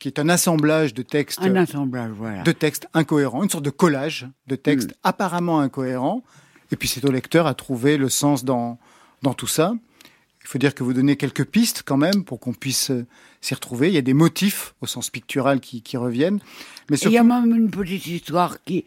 qui 0.00 0.08
est 0.08 0.18
un 0.18 0.28
assemblage 0.28 0.92
de 0.92 1.02
textes, 1.02 1.38
Un 1.40 1.56
assemblage, 1.56 2.10
voilà. 2.14 2.42
de 2.42 2.52
textes 2.52 2.86
incohérents, 2.92 3.42
une 3.42 3.48
sorte 3.48 3.64
de 3.64 3.70
collage 3.70 4.28
de 4.48 4.54
textes 4.56 4.90
Mm. 4.90 4.94
apparemment 5.04 5.60
incohérents. 5.60 6.22
Et 6.72 6.76
puis 6.76 6.88
c'est 6.88 7.04
au 7.06 7.10
lecteur 7.10 7.46
à 7.46 7.54
trouver 7.54 7.96
le 7.96 8.08
sens 8.10 8.44
dans, 8.44 8.78
dans 9.22 9.32
tout 9.34 9.46
ça. 9.46 9.72
Il 10.42 10.46
faut 10.48 10.58
dire 10.58 10.74
que 10.74 10.82
vous 10.84 10.92
donnez 10.92 11.16
quelques 11.16 11.44
pistes 11.46 11.84
quand 11.86 11.96
même 11.96 12.22
pour 12.24 12.38
qu'on 12.38 12.52
puisse 12.52 12.90
euh, 12.90 13.06
s'y 13.40 13.54
retrouver. 13.54 13.88
Il 13.88 13.94
y 13.94 13.98
a 13.98 14.02
des 14.02 14.12
motifs 14.14 14.74
au 14.82 14.86
sens 14.86 15.08
pictural 15.08 15.60
qui, 15.60 15.80
qui 15.80 15.96
reviennent. 15.96 16.40
Mais 16.90 16.98
Il 16.98 17.10
y 17.12 17.16
a 17.18 17.22
même 17.24 17.54
une 17.54 17.70
petite 17.70 18.06
histoire 18.06 18.62
qui 18.64 18.84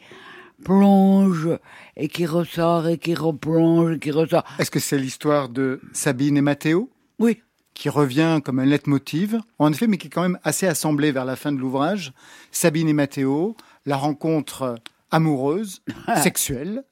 plonge 0.63 1.49
et 1.95 2.07
qui 2.07 2.25
ressort 2.25 2.87
et 2.87 2.97
qui 2.97 3.13
replonge 3.15 3.95
et 3.95 3.99
qui 3.99 4.11
ressort. 4.11 4.43
est-ce 4.59 4.71
que 4.71 4.79
c'est 4.79 4.97
l'histoire 4.97 5.49
de 5.49 5.79
Sabine 5.93 6.37
et 6.37 6.41
Mathéo 6.41 6.89
Oui, 7.19 7.41
qui 7.73 7.89
revient 7.89 8.39
comme 8.43 8.59
un 8.59 8.65
leitmotiv, 8.65 9.39
en 9.59 9.71
effet, 9.71 9.87
mais 9.87 9.97
qui 9.97 10.07
est 10.07 10.09
quand 10.09 10.21
même 10.23 10.39
assez 10.43 10.67
assemblé 10.67 11.11
vers 11.11 11.25
la 11.25 11.35
fin 11.35 11.51
de 11.51 11.57
l'ouvrage. 11.59 12.11
Sabine 12.51 12.89
et 12.89 12.93
Mathéo, 12.93 13.55
la 13.85 13.97
rencontre 13.97 14.75
amoureuse, 15.11 15.81
sexuelle, 16.23 16.83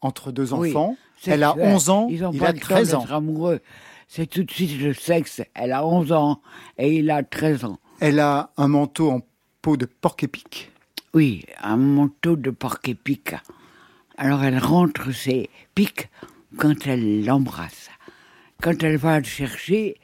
entre 0.00 0.30
deux 0.32 0.54
Oui, 0.54 0.70
enfants. 0.70 0.96
Elle 1.26 1.42
a 1.42 1.48
sexuel. 1.54 1.74
11 1.74 1.90
ans, 1.90 2.06
Ils 2.10 2.24
ont 2.24 2.30
il 2.32 2.38
pas 2.38 2.48
a 2.48 2.52
le 2.52 2.58
temps 2.60 2.64
13 2.66 2.94
ans. 2.94 3.04
amoureux. 3.10 3.60
C'est 4.06 4.26
tout 4.26 4.42
de 4.44 4.50
suite 4.50 4.80
le 4.80 4.94
sexe. 4.94 5.42
Elle 5.54 5.72
a 5.72 5.84
11 5.84 6.12
ans 6.12 6.40
et 6.78 6.94
il 6.98 7.10
a 7.10 7.22
13 7.22 7.64
ans. 7.64 7.78
Elle 8.00 8.20
a 8.20 8.52
un 8.56 8.68
manteau 8.68 9.10
en 9.10 9.20
peau 9.60 9.76
de 9.76 9.84
porc-épic. 9.86 10.70
Oui, 11.14 11.46
un 11.62 11.78
manteau 11.78 12.36
de 12.36 12.50
porc-épic. 12.50 13.34
Alors 14.18 14.44
elle 14.44 14.58
rentre 14.58 15.10
ses 15.10 15.48
pics 15.74 16.10
quand 16.58 16.86
elle 16.86 17.24
l'embrasse. 17.24 17.88
Quand 18.60 18.82
elle 18.82 18.98
va 18.98 19.18
le 19.18 19.24
chercher 19.24 19.96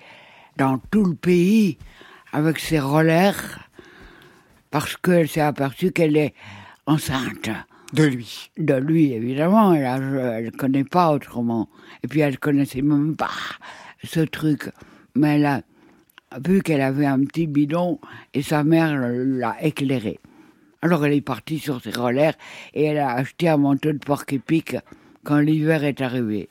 dans 0.56 0.78
tout 0.78 1.04
le 1.04 1.14
pays 1.14 1.76
avec 2.32 2.58
ses 2.58 2.80
rollers, 2.80 3.68
parce 4.70 4.96
qu'elle 4.96 5.28
s'est 5.28 5.42
aperçue 5.42 5.92
qu'elle 5.92 6.16
est 6.16 6.34
enceinte. 6.86 7.50
De 7.92 8.04
lui. 8.04 8.50
De 8.56 8.74
lui, 8.74 9.12
évidemment, 9.12 9.74
elle 9.74 10.46
ne 10.46 10.50
connaît 10.50 10.84
pas 10.84 11.12
autrement. 11.12 11.68
Et 12.02 12.08
puis 12.08 12.20
elle 12.20 12.38
connaissait 12.38 12.82
même 12.82 13.14
pas 13.14 13.30
ce 14.02 14.20
truc. 14.20 14.70
Mais 15.14 15.36
elle 15.36 15.46
a 15.46 15.62
vu 16.42 16.62
qu'elle 16.62 16.80
avait 16.80 17.06
un 17.06 17.22
petit 17.24 17.46
bidon 17.46 18.00
et 18.32 18.42
sa 18.42 18.64
mère 18.64 18.96
l'a 18.96 19.62
éclairé. 19.62 20.18
Alors 20.84 21.06
elle 21.06 21.14
est 21.14 21.22
partie 21.22 21.58
sur 21.58 21.80
ses 21.80 21.92
rollers 21.92 22.34
et 22.74 22.84
elle 22.84 22.98
a 22.98 23.12
acheté 23.12 23.48
un 23.48 23.56
manteau 23.56 23.90
de 23.90 23.96
porc-épic 23.96 24.76
quand 25.24 25.38
l'hiver 25.38 25.82
est 25.82 26.02
arrivé. 26.02 26.50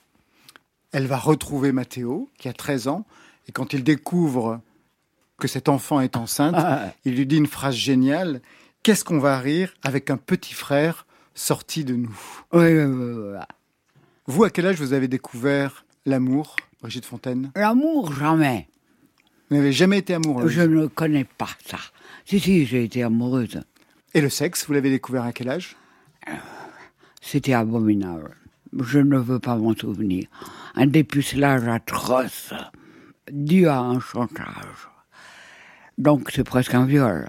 Elle 0.91 1.05
va 1.05 1.17
retrouver 1.17 1.71
Mathéo, 1.71 2.31
qui 2.39 2.49
a 2.49 2.53
13 2.53 2.87
ans, 2.87 3.05
et 3.47 3.51
quand 3.51 3.73
il 3.73 3.83
découvre 3.83 4.59
que 5.37 5.47
cet 5.47 5.69
enfant 5.69 6.01
est 6.01 6.17
enceinte, 6.17 6.55
il 7.05 7.15
lui 7.15 7.27
dit 7.27 7.37
une 7.37 7.45
phrase 7.45 7.75
géniale. 7.75 8.41
Qu'est-ce 8.81 9.05
qu'on 9.05 9.19
va 9.19 9.37
rire 9.37 9.71
avec 9.83 10.09
un 10.09 10.17
petit 10.17 10.55
frère 10.55 11.05
sorti 11.35 11.85
de 11.85 11.93
nous? 11.93 12.17
Oui, 12.53 12.73
oui, 12.73 12.85
oui, 12.85 13.13
voilà. 13.13 13.47
Vous, 14.25 14.43
à 14.45 14.49
quel 14.49 14.65
âge 14.65 14.77
vous 14.77 14.93
avez 14.93 15.07
découvert 15.07 15.85
l'amour, 16.07 16.55
Brigitte 16.81 17.05
Fontaine? 17.05 17.51
L'amour, 17.55 18.11
jamais. 18.15 18.67
Vous 19.51 19.57
n'avez 19.57 19.73
jamais 19.73 19.99
été 19.99 20.15
amoureuse? 20.15 20.51
Je 20.51 20.61
ne 20.61 20.87
connais 20.87 21.25
pas 21.25 21.49
ça. 21.67 21.77
Si, 22.25 22.39
si, 22.39 22.65
j'ai 22.65 22.83
été 22.83 23.03
amoureuse. 23.03 23.61
Et 24.13 24.21
le 24.21 24.29
sexe, 24.29 24.65
vous 24.67 24.73
l'avez 24.73 24.89
découvert 24.89 25.23
à 25.23 25.31
quel 25.33 25.49
âge? 25.49 25.75
C'était 27.21 27.53
abominable. 27.53 28.35
Je 28.79 28.99
ne 28.99 29.17
veux 29.17 29.39
pas 29.39 29.55
m'en 29.55 29.75
souvenir. 29.75 30.27
Un 30.75 30.87
dépucelage 30.87 31.67
atroce, 31.67 32.53
dû 33.31 33.67
à 33.67 33.79
un 33.79 33.99
chantage. 33.99 34.89
Donc 35.97 36.29
c'est 36.33 36.43
presque 36.43 36.73
un 36.73 36.85
viol. 36.85 37.27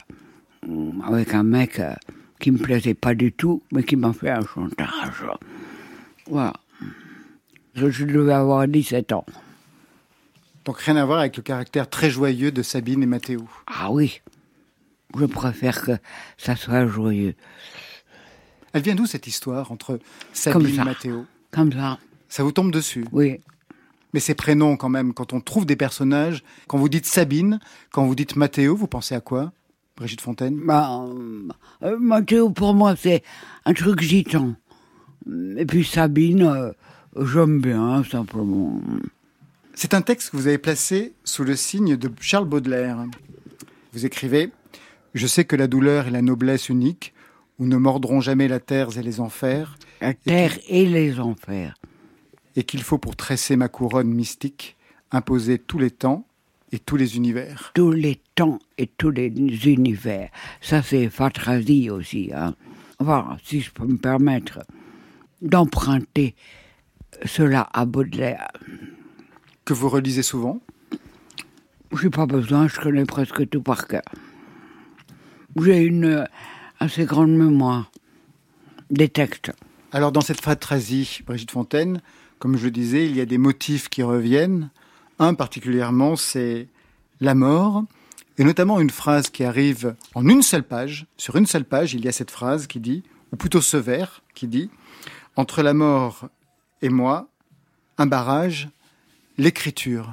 Hum, 0.67 1.03
Avec 1.07 1.35
un 1.35 1.43
mec 1.43 1.79
euh, 1.81 1.95
qui 2.41 2.51
me 2.51 2.59
plaisait 2.59 2.95
pas 2.95 3.15
du 3.15 3.33
tout, 3.33 3.63
mais 3.73 3.83
qui 3.83 3.97
m'a 3.97 4.13
fait 4.13 4.31
un 4.31 4.45
chantage. 4.47 5.25
Voilà. 6.27 6.55
Je 7.75 8.05
devais 8.05 8.33
avoir 8.33 8.67
17 8.67 9.13
ans. 9.13 9.27
Donc 10.65 10.79
rien 10.79 10.97
à 10.97 11.05
voir 11.05 11.19
avec 11.19 11.37
le 11.37 11.43
caractère 11.43 11.89
très 11.89 12.09
joyeux 12.11 12.51
de 12.53 12.63
Sabine 12.63 13.03
et 13.03 13.07
Mathéo. 13.07 13.47
Ah 13.67 13.91
oui. 13.91 14.23
Je 15.19 15.27
préfère 15.27 15.83
que 15.83 15.93
ça 16.37 16.57
soit 16.57 16.87
joyeux. 16.87 17.35
Elle 18.73 18.83
vient 18.83 18.95
d'où 18.95 19.07
cette 19.07 19.27
histoire 19.27 19.71
entre 19.71 19.93
Comme 19.93 20.01
Sabine 20.33 20.81
et. 20.81 20.85
Mathéo 20.85 21.27
Comme 21.51 21.73
ça. 21.73 21.99
Ça 22.29 22.43
vous 22.43 22.53
tombe 22.53 22.73
dessus? 22.73 23.05
Oui. 23.13 23.41
Mais 24.13 24.21
ces 24.21 24.35
prénoms 24.35 24.77
quand 24.77 24.89
même, 24.89 25.15
quand 25.15 25.33
on 25.33 25.41
trouve 25.41 25.67
des 25.67 25.77
personnages, 25.77 26.43
quand 26.67 26.79
vous 26.79 26.89
dites 26.89 27.07
Sabine, 27.07 27.61
quand 27.93 28.05
vous 28.05 28.15
dites 28.15 28.37
Mathéo, 28.37 28.77
vous 28.77 28.87
pensez 28.87 29.15
à 29.15 29.21
quoi? 29.21 29.53
Brigitte 29.97 30.21
Fontaine? 30.21 30.61
Bah, 30.65 31.05
euh, 31.83 31.99
Mathéo, 31.99 32.51
pour 32.51 32.75
moi, 32.75 32.97
c'est 32.97 33.23
un 33.65 33.75
truc 33.75 34.01
gitan. 34.01 34.55
Et 35.57 35.67
puis 35.67 35.85
Sabine, 35.85 36.43
euh, 36.43 36.73
j'aime 37.17 37.61
bien, 37.61 38.03
simplement. 38.05 38.81
C'est 39.75 39.95
un 39.95 40.03
texte 40.03 40.31
que 40.31 40.37
vous 40.37 40.49
avez 40.49 40.59
placé 40.59 41.15
sous 41.25 41.45
le 41.45 41.55
signe 41.57 41.97
de 41.97 42.11
Charles 42.21 42.49
Baudelaire. 42.49 42.99
Vous 43.93 44.05
écrivez 44.05 44.51
Je 45.15 45.27
sais 45.27 45.45
que 45.45 45.57
la 45.57 45.67
douleur 45.67 46.09
est 46.09 46.11
la 46.11 46.23
noblesse 46.23 46.69
unique, 46.69 47.15
où 47.59 47.67
ne 47.67 47.77
mordront 47.77 48.21
jamais 48.21 48.49
la 48.49 48.59
terre 48.61 48.97
et 48.99 49.03
les 49.03 49.21
enfers, 49.21 49.79
La 50.01 50.13
terre 50.15 50.59
et 50.69 50.87
les 50.87 51.21
enfers. 51.21 51.75
et 52.57 52.65
qu'il 52.65 52.83
faut 52.83 52.99
pour 52.99 53.17
tresser 53.17 53.57
ma 53.57 53.69
couronne 53.69 54.09
mystique 54.09 54.77
imposer 55.13 55.59
tous 55.61 55.79
les 55.79 55.91
temps 55.93 56.27
et 56.73 56.81
tous 56.81 56.97
les 56.97 57.17
univers. 57.17 57.71
Tous 57.75 57.93
les 57.93 58.21
temps 58.35 58.59
et 58.79 58.89
tous 58.89 59.11
les 59.11 59.29
univers. 59.29 60.31
Ça, 60.61 60.83
c'est 60.83 61.09
Fatrazi 61.09 61.91
aussi. 61.91 62.33
Hein. 62.35 62.55
Voilà, 62.99 63.37
si 63.45 63.61
je 63.61 63.71
peux 63.71 63.87
me 63.87 63.97
permettre 63.97 64.61
d'emprunter 65.41 66.35
cela 67.25 67.69
à 67.73 67.85
Baudelaire. 67.85 68.49
Que 69.65 69.75
vous 69.75 69.89
relisez 69.89 70.23
souvent? 70.23 70.61
J'ai 72.01 72.11
pas 72.11 72.27
besoin, 72.27 72.67
je 72.67 72.81
connais 72.81 73.05
presque 73.05 73.49
tout 73.49 73.63
par 73.63 73.87
cœur. 73.87 74.03
J'ai 75.57 75.83
une 75.83 76.05
euh, 76.05 76.25
assez 76.81 77.05
grande 77.05 77.31
mémoire 77.31 77.91
des 78.91 79.09
textes. 79.09 79.53
Alors 79.93 80.11
dans 80.11 80.21
cette 80.21 80.41
phratrasie, 80.41 81.21
Brigitte 81.25 81.53
Fontaine, 81.53 82.01
comme 82.41 82.57
je 82.57 82.65
le 82.65 82.71
disais, 82.73 83.07
il 83.07 83.17
y 83.17 83.21
a 83.21 83.27
des 83.27 83.39
motifs 83.39 83.89
qui 83.89 84.03
reviennent. 84.03 84.71
Un 85.21 85.35
particulièrement, 85.35 86.17
c'est 86.17 86.69
la 87.21 87.35
mort, 87.37 87.85
et 88.37 88.45
notamment 88.45 88.81
une 88.81 88.91
phrase 88.91 89.31
qui 89.31 89.45
arrive 89.45 89.95
en 90.15 90.29
une 90.29 90.43
seule 90.43 90.65
page. 90.65 91.07
Sur 91.17 91.37
une 91.37 91.47
seule 91.47 91.65
page, 91.65 91.95
il 91.95 92.05
y 92.05 92.09
a 92.09 92.13
cette 92.13 92.33
phrase 92.33 92.67
qui 92.67 92.81
dit, 92.81 93.05
ou 93.33 93.37
plutôt 93.37 93.61
ce 93.61 93.77
vers 93.77 94.23
qui 94.35 94.49
dit, 94.49 94.71
Entre 95.37 95.63
la 95.63 95.73
mort 95.73 96.29
et 96.83 96.89
moi, 96.89 97.29
un 97.97 98.07
barrage, 98.07 98.69
l'écriture. 99.39 100.11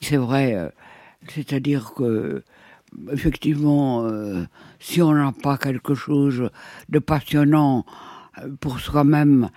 C'est 0.00 0.16
vrai, 0.16 0.54
euh, 0.54 0.68
c'est-à-dire 1.28 1.94
que, 1.94 2.42
effectivement, 3.12 4.04
euh, 4.04 4.44
si 4.78 5.02
on 5.02 5.12
n'a 5.14 5.32
pas 5.32 5.58
quelque 5.58 5.94
chose 5.94 6.50
de 6.88 6.98
passionnant 6.98 7.84
euh, 8.38 8.48
pour 8.60 8.80
soi-même 8.80 9.50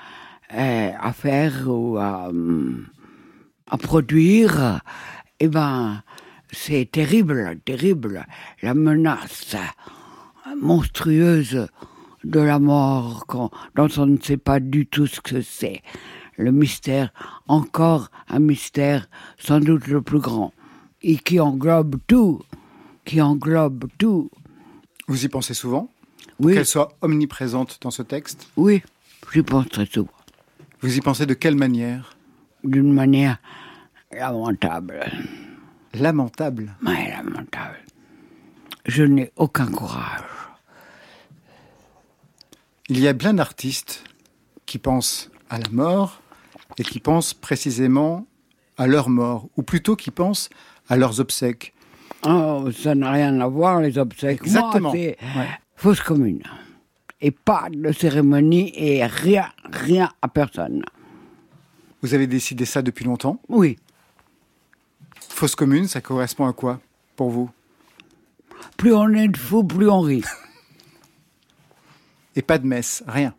euh, 0.53 0.91
à 0.99 1.13
faire 1.13 1.67
ou 1.67 1.97
à, 1.97 2.29
hum, 2.29 2.85
à 3.69 3.77
produire, 3.77 4.81
eh 5.39 5.47
ben, 5.47 6.03
c'est 6.51 6.89
terrible, 6.91 7.59
terrible. 7.65 8.25
La 8.61 8.73
menace 8.73 9.55
monstrueuse 10.61 11.67
de 12.23 12.39
la 12.39 12.59
mort 12.59 13.25
quand, 13.27 13.51
dont 13.75 13.89
on 13.97 14.05
ne 14.05 14.17
sait 14.17 14.37
pas 14.37 14.59
du 14.59 14.85
tout 14.85 15.07
ce 15.07 15.21
que 15.21 15.41
c'est. 15.41 15.81
Le 16.37 16.51
mystère, 16.51 17.11
encore 17.47 18.09
un 18.27 18.39
mystère 18.39 19.07
sans 19.37 19.59
doute 19.59 19.87
le 19.87 20.01
plus 20.01 20.19
grand, 20.19 20.53
et 21.01 21.17
qui 21.17 21.39
englobe 21.39 21.97
tout, 22.07 22.41
qui 23.05 23.21
englobe 23.21 23.85
tout. 23.97 24.29
Vous 25.07 25.25
y 25.25 25.29
pensez 25.29 25.53
souvent? 25.53 25.89
Oui, 26.39 26.53
Qu'elle 26.53 26.65
soit 26.65 26.93
omniprésente 27.01 27.79
dans 27.81 27.91
ce 27.91 28.01
texte? 28.01 28.47
Oui, 28.55 28.81
j'y 29.33 29.43
pense 29.43 29.67
très 29.69 29.85
souvent, 29.85 30.09
Vous 30.81 30.97
y 30.97 31.01
pensez 31.01 31.25
de 31.25 31.33
quelle 31.33 31.55
manière? 31.55 32.17
D'une 32.63 32.93
manière 32.93 33.37
lamentable. 34.11 35.05
Lamentable? 35.93 36.75
Ouais, 36.85 37.09
lamentable. 37.11 37.77
Je 38.85 39.03
n'ai 39.03 39.31
aucun 39.35 39.67
courage. 39.67 40.23
Il 42.89 42.99
y 42.99 43.07
a 43.07 43.13
plein 43.13 43.33
d'artistes 43.33 44.03
qui 44.65 44.77
pensent 44.77 45.29
à 45.49 45.57
la 45.59 45.69
mort 45.69 46.21
et 46.77 46.83
qui 46.83 46.99
pensent 46.99 47.33
précisément 47.33 48.25
à 48.77 48.87
leur 48.87 49.09
mort, 49.09 49.47
ou 49.55 49.63
plutôt 49.63 49.95
qui 49.95 50.09
pensent 50.09 50.49
à 50.89 50.97
leurs 50.97 51.19
obsèques. 51.19 51.72
Oh, 52.25 52.69
ça 52.71 52.95
n'a 52.95 53.11
rien 53.11 53.39
à 53.41 53.47
voir, 53.47 53.81
les 53.81 53.97
obsèques. 53.97 54.41
Exactement. 54.43 54.91
c'est 54.91 55.17
Ouais. 55.35 55.47
fausse 55.75 56.01
commune. 56.01 56.41
Et 57.21 57.31
pas 57.31 57.67
de 57.71 57.91
cérémonie 57.91 58.71
et 58.75 59.05
rien, 59.05 59.49
rien 59.71 60.09
à 60.21 60.27
personne. 60.27 60.83
Vous 62.01 62.13
avez 62.13 62.27
décidé 62.27 62.65
ça 62.65 62.81
depuis 62.81 63.05
longtemps? 63.05 63.39
Oui, 63.49 63.77
Fausse 65.29 65.55
commune, 65.55 65.87
ça 65.87 65.99
correspond 65.99 66.45
à 66.47 66.53
quoi 66.53 66.79
pour 67.15 67.29
vous? 67.31 67.49
Plus 68.77 68.93
on 68.93 69.09
est 69.09 69.27
de 69.29 69.37
fous, 69.37 69.63
plus 69.63 69.89
on 69.89 70.01
rit. 70.01 70.23
Et 72.35 72.41
pas 72.41 72.57
de 72.57 72.67
messe, 72.67 73.03
rien? 73.07 73.33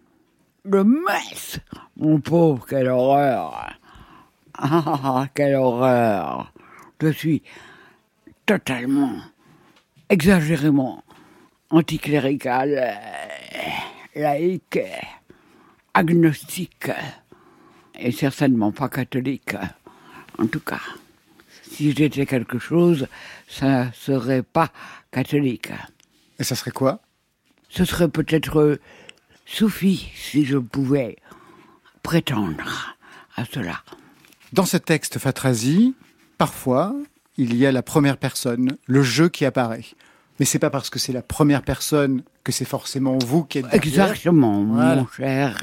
Le 0.65 0.83
messe? 0.85 1.61
Mon 1.97 2.21
pauvre, 2.21 2.67
quelle 2.67 2.89
horreur 2.89 3.71
Ah, 4.55 5.29
quelle 5.35 5.55
horreur 5.57 6.53
Je 7.01 7.09
suis 7.09 7.43
totalement, 8.47 9.17
exagérément 10.09 11.03
anticlérical, 11.71 12.79
euh, 12.79 14.21
laïque, 14.21 14.81
agnostique, 15.95 16.91
et 17.99 18.13
certainement 18.13 18.73
pas 18.73 18.89
catholique. 18.89 19.57
En 20.39 20.47
tout 20.47 20.61
cas, 20.61 20.81
si 21.63 21.93
j'étais 21.93 22.27
quelque 22.27 22.59
chose, 22.59 23.07
ça 23.49 23.93
serait 23.93 24.43
pas 24.43 24.71
catholique. 25.11 25.71
Et 26.39 26.45
ça 26.45 26.57
serait 26.57 26.71
quoi? 26.71 27.01
Ce 27.69 27.85
serait 27.85 28.09
peut-être 28.09 28.61
euh, 28.61 28.81
soufi, 29.47 30.11
si 30.15 30.45
je 30.45 30.59
pouvais 30.59 31.17
prétendre 32.03 32.97
à 33.37 33.45
cela. 33.45 33.83
Dans 34.53 34.67
ce 34.67 34.77
texte 34.77 35.19
Fatrazi, 35.19 35.95
parfois, 36.39 36.95
il 37.37 37.57
y 37.57 37.67
a 37.67 37.73
la 37.73 37.83
première 37.83 38.17
personne, 38.17 38.77
le 38.87 39.03
jeu 39.03 39.29
qui 39.29 39.45
apparaît. 39.45 39.85
Mais 40.41 40.47
c'est 40.47 40.59
pas 40.59 40.71
parce 40.71 40.91
que 40.91 40.99
c'est 40.99 41.13
la 41.13 41.23
première 41.23 41.63
personne 41.63 42.23
que 42.43 42.53
c'est 42.53 42.65
forcément 42.65 43.19
vous 43.19 43.45
qui 43.45 43.59
êtes 43.59 43.65
derrière. 43.67 43.85
Exactement, 44.11 44.65
Voilà. 44.65 44.97
mon 44.97 45.07
cher. 45.07 45.63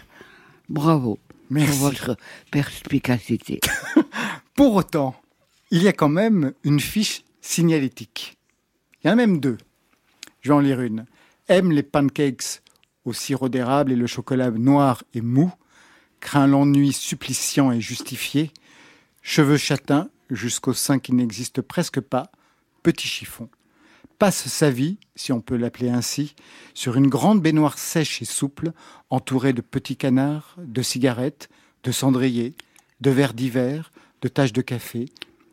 Bravo 0.69 1.19
Merci. 1.49 1.69
pour 1.71 1.89
votre 1.89 2.15
perspicacité. 2.51 3.59
Pour 4.55 4.75
autant, 4.75 5.15
il 5.71 5.81
y 5.81 5.87
a 5.87 5.93
quand 5.93 6.09
même 6.09 6.53
une 6.63 6.79
fiche 6.79 7.23
signalétique. 7.41 8.37
Il 9.03 9.07
y 9.07 9.09
en 9.09 9.13
a 9.13 9.15
même 9.15 9.39
deux. 9.39 9.57
Je 10.41 10.49
vais 10.49 10.55
en 10.55 10.59
lire 10.59 10.81
une. 10.81 11.05
Aime 11.47 11.71
les 11.71 11.83
pancakes 11.83 12.61
au 13.05 13.13
sirop 13.13 13.49
d'érable 13.49 13.91
et 13.91 13.95
le 13.95 14.07
chocolat 14.07 14.51
noir 14.51 15.03
et 15.13 15.21
mou. 15.21 15.51
Craint 16.19 16.47
l'ennui 16.47 16.93
suppliciant 16.93 17.71
et 17.71 17.81
justifié. 17.81 18.51
Cheveux 19.21 19.57
châtains 19.57 20.09
jusqu'au 20.31 20.73
sein 20.73 20.97
qui 20.97 21.13
n'existe 21.13 21.61
presque 21.61 21.99
pas. 21.99 22.31
Petit 22.81 23.07
chiffon. 23.07 23.47
Passe 24.17 24.47
sa 24.47 24.71
vie, 24.71 24.97
si 25.15 25.31
on 25.31 25.41
peut 25.41 25.55
l'appeler 25.55 25.89
ainsi, 25.89 26.35
sur 26.73 26.95
une 26.95 27.07
grande 27.07 27.41
baignoire 27.41 27.77
sèche 27.77 28.21
et 28.21 28.25
souple, 28.25 28.71
entourée 29.09 29.53
de 29.53 29.61
petits 29.61 29.97
canards, 29.97 30.55
de 30.57 30.81
cigarettes, 30.81 31.49
de 31.83 31.91
cendriers, 31.91 32.55
de 33.01 33.11
verres 33.11 33.33
divers, 33.33 33.91
de 34.21 34.27
taches 34.27 34.53
de 34.53 34.61
café, 34.61 35.05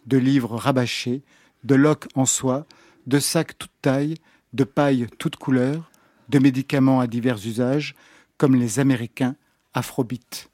de 0.07 0.19
livres 0.19 0.57
rabâchés, 0.57 1.23
de 1.65 1.75
loques 1.75 2.09
en 2.15 2.27
soie, 2.27 2.67
de 3.07 3.19
sacs 3.19 3.59
toute 3.59 3.73
taille, 3.83 4.17
de 4.53 4.65
paille 4.65 5.07
toute 5.19 5.37
couleur, 5.37 5.91
de 6.29 6.39
médicaments 6.39 7.01
à 7.01 7.07
divers 7.07 7.39
usages, 7.47 7.95
comme 8.37 8.55
les 8.55 8.79
Américains 8.79 9.35
afrobites. 9.75 10.51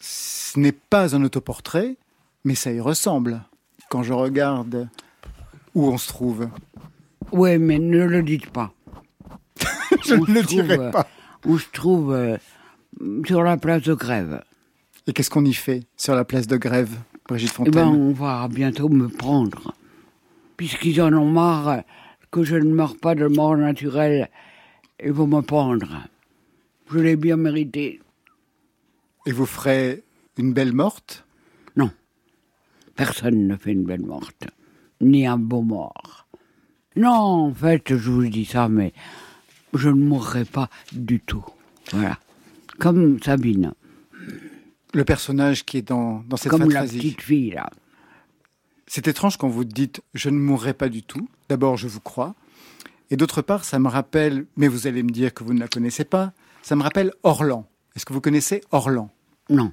Ce 0.00 0.58
n'est 0.58 0.72
pas 0.72 1.14
un 1.14 1.24
autoportrait, 1.24 1.96
mais 2.46 2.54
ça 2.54 2.72
y 2.72 2.80
ressemble. 2.80 3.42
Quand 3.90 4.04
je 4.04 4.12
regarde 4.12 4.88
où 5.74 5.88
on 5.88 5.98
se 5.98 6.06
trouve, 6.06 6.48
Oui, 7.32 7.58
mais 7.58 7.78
ne 7.80 8.04
le 8.04 8.22
dites 8.22 8.50
pas. 8.50 8.72
je 10.06 10.14
ne 10.14 10.32
le 10.32 10.42
se 10.42 10.46
dirai 10.46 10.76
trouve, 10.76 10.90
pas. 10.92 11.08
Où 11.44 11.58
se 11.58 11.66
trouve 11.72 12.12
euh, 12.14 12.36
sur 13.26 13.42
la 13.42 13.56
place 13.56 13.82
de 13.82 13.94
grève. 13.94 14.42
Et 15.08 15.12
qu'est-ce 15.12 15.28
qu'on 15.28 15.44
y 15.44 15.52
fait 15.52 15.82
sur 15.96 16.14
la 16.14 16.24
place 16.24 16.46
de 16.46 16.56
grève, 16.56 16.96
Brigitte 17.28 17.50
Eh 17.50 17.54
Fontaine 17.54 17.72
ben, 17.72 17.88
on 17.88 18.12
va 18.12 18.46
bientôt 18.48 18.88
me 18.88 19.08
prendre. 19.08 19.74
Puisqu'ils 20.56 21.02
en 21.02 21.12
ont 21.12 21.30
marre 21.30 21.82
que 22.30 22.44
je 22.44 22.54
ne 22.54 22.72
meurs 22.72 22.96
pas 22.96 23.16
de 23.16 23.26
mort 23.26 23.56
naturelle, 23.56 24.30
ils 25.04 25.12
vont 25.12 25.26
me 25.26 25.40
prendre. 25.40 25.88
Je 26.92 26.98
l'ai 27.00 27.16
bien 27.16 27.36
mérité. 27.36 28.00
Et 29.26 29.32
vous 29.32 29.46
ferez 29.46 30.04
une 30.38 30.52
belle 30.52 30.72
morte? 30.72 31.25
Personne 32.96 33.46
ne 33.46 33.56
fait 33.56 33.72
une 33.72 33.84
belle 33.84 34.04
morte. 34.04 34.46
Ni 35.00 35.26
un 35.26 35.38
beau 35.38 35.62
mort. 35.62 36.26
Non, 36.96 37.10
en 37.10 37.54
fait, 37.54 37.94
je 37.94 38.10
vous 38.10 38.26
dis 38.26 38.46
ça, 38.46 38.68
mais 38.68 38.94
je 39.74 39.90
ne 39.90 40.02
mourrai 40.02 40.46
pas 40.46 40.70
du 40.92 41.20
tout. 41.20 41.44
Voilà. 41.92 42.18
Comme 42.78 43.22
Sabine. 43.22 43.72
Le 44.94 45.04
personnage 45.04 45.64
qui 45.66 45.78
est 45.78 45.82
dans, 45.82 46.24
dans 46.26 46.38
cette 46.38 46.50
comme 46.50 46.70
la 46.70 46.84
petite 46.84 47.20
fille, 47.20 47.50
là. 47.50 47.68
C'est 48.86 49.08
étrange 49.08 49.36
quand 49.36 49.48
vous 49.48 49.64
dites 49.64 50.00
je 50.14 50.30
ne 50.30 50.38
mourrai 50.38 50.72
pas 50.72 50.88
du 50.88 51.02
tout. 51.02 51.28
D'abord, 51.48 51.76
je 51.76 51.88
vous 51.88 52.00
crois. 52.00 52.34
Et 53.10 53.16
d'autre 53.16 53.42
part, 53.42 53.64
ça 53.64 53.78
me 53.78 53.88
rappelle, 53.88 54.46
mais 54.56 54.68
vous 54.68 54.86
allez 54.86 55.02
me 55.02 55.10
dire 55.10 55.34
que 55.34 55.44
vous 55.44 55.52
ne 55.52 55.60
la 55.60 55.68
connaissez 55.68 56.04
pas, 56.04 56.32
ça 56.62 56.76
me 56.76 56.82
rappelle 56.82 57.12
Orlan. 57.22 57.68
Est-ce 57.94 58.04
que 58.06 58.12
vous 58.12 58.20
connaissez 58.20 58.62
Orlan? 58.72 59.10
Non. 59.50 59.72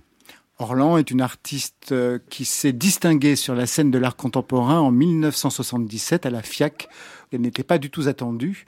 Orlan 0.60 0.98
est 0.98 1.10
une 1.10 1.22
artiste 1.22 1.92
euh, 1.92 2.20
qui 2.30 2.46
s'est 2.46 2.74
distinguée 2.74 3.36
sur 3.36 3.56
la 3.56 3.66
scène 3.66 3.90
de 3.90 3.98
l'art 3.98 4.16
contemporain 4.16 4.80
en 4.80 4.92
1977 4.92 6.26
à 6.26 6.30
la 6.30 6.44
FIAC. 6.44 6.88
Elle 7.32 7.42
n'était 7.42 7.64
pas 7.64 7.80
du 7.80 7.90
tout 7.90 8.08
attendue. 8.08 8.66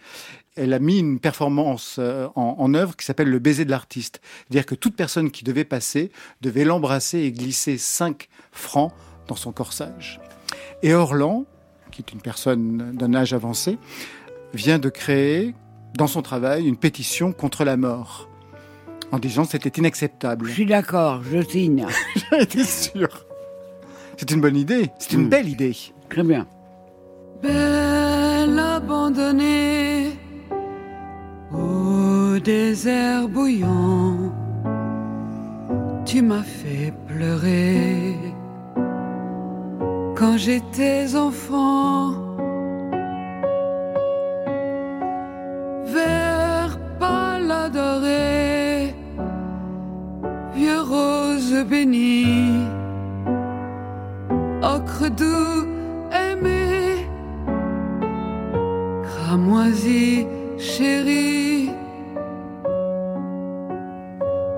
Elle 0.55 0.73
a 0.73 0.79
mis 0.79 0.99
une 0.99 1.19
performance 1.19 1.97
euh, 1.99 2.27
en, 2.35 2.55
en 2.57 2.73
œuvre 2.73 2.95
qui 2.95 3.05
s'appelle 3.05 3.29
le 3.29 3.39
baiser 3.39 3.65
de 3.65 3.71
l'artiste. 3.71 4.19
C'est-à-dire 4.37 4.65
que 4.65 4.75
toute 4.75 4.95
personne 4.95 5.29
qui 5.29 5.43
devait 5.43 5.63
passer 5.63 6.11
devait 6.41 6.65
l'embrasser 6.65 7.19
et 7.19 7.31
glisser 7.31 7.77
5 7.77 8.29
francs 8.51 8.91
dans 9.27 9.35
son 9.35 9.51
corsage. 9.51 10.19
Et 10.81 10.93
Orlan, 10.93 11.45
qui 11.91 12.01
est 12.01 12.13
une 12.13 12.21
personne 12.21 12.95
d'un 12.95 13.13
âge 13.13 13.33
avancé, 13.33 13.77
vient 14.53 14.79
de 14.79 14.89
créer 14.89 15.53
dans 15.95 16.07
son 16.07 16.21
travail 16.21 16.67
une 16.67 16.77
pétition 16.77 17.31
contre 17.31 17.63
la 17.63 17.77
mort. 17.77 18.29
En 19.11 19.19
disant 19.19 19.43
c'était 19.45 19.69
inacceptable. 19.79 20.47
Je 20.47 20.51
suis 20.53 20.65
d'accord, 20.65 21.21
je 21.23 21.41
signe. 21.41 21.85
J'en 22.31 22.37
étais 22.39 22.63
sûr. 22.63 23.07
C'est 24.17 24.31
une 24.31 24.41
bonne 24.41 24.57
idée. 24.57 24.89
C'est 24.99 25.13
une 25.13 25.25
Mm. 25.25 25.29
belle 25.29 25.49
idée. 25.49 25.75
Très 26.09 26.23
bien. 26.23 26.45
Belle 27.41 28.57
abandonnée 28.59 30.11
au 31.53 32.39
désert 32.39 33.27
bouillant, 33.29 34.33
tu 36.05 36.21
m'as 36.21 36.43
fait 36.43 36.93
pleurer 37.07 38.15
quand 40.17 40.37
j'étais 40.37 41.15
enfant. 41.15 42.24
Rose 51.55 51.65
béni, 51.65 52.65
ocre 54.61 55.09
doux 55.09 55.67
aimé. 56.11 57.07
Cramoisi 59.03 60.25
chéri. 60.57 61.69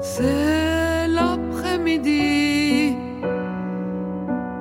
C'est 0.02 1.08
l'après-midi, 1.08 2.96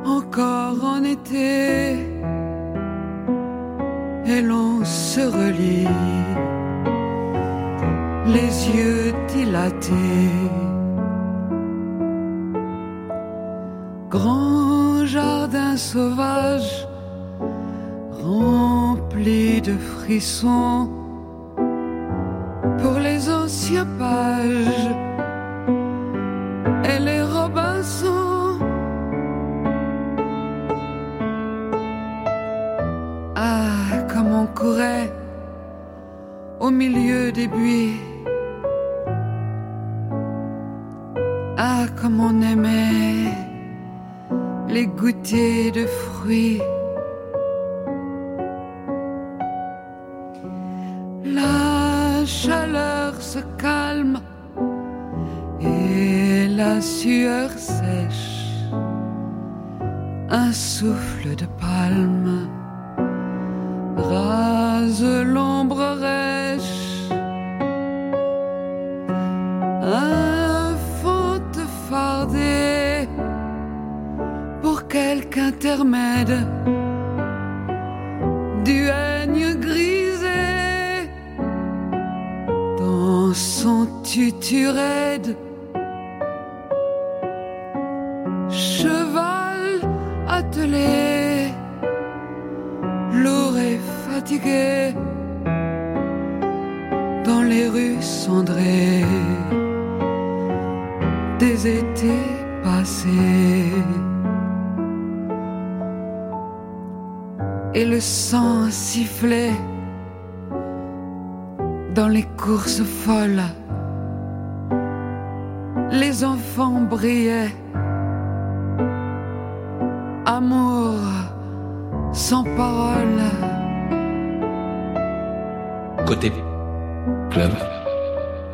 encore 0.04 0.84
en 0.84 1.04
été, 1.04 1.92
et 4.26 4.42
l'on 4.42 4.84
se 4.84 5.20
relie, 5.20 5.88
les 8.26 8.76
yeux 8.76 9.14
dilatés. 9.28 10.65
Grand 14.16 15.04
jardin 15.04 15.76
sauvage, 15.76 16.88
rempli 18.24 19.60
de 19.60 19.76
frissons. 19.76 20.88
Pour 22.80 22.98
les 22.98 23.28
anciens 23.28 23.86
pages 23.98 24.75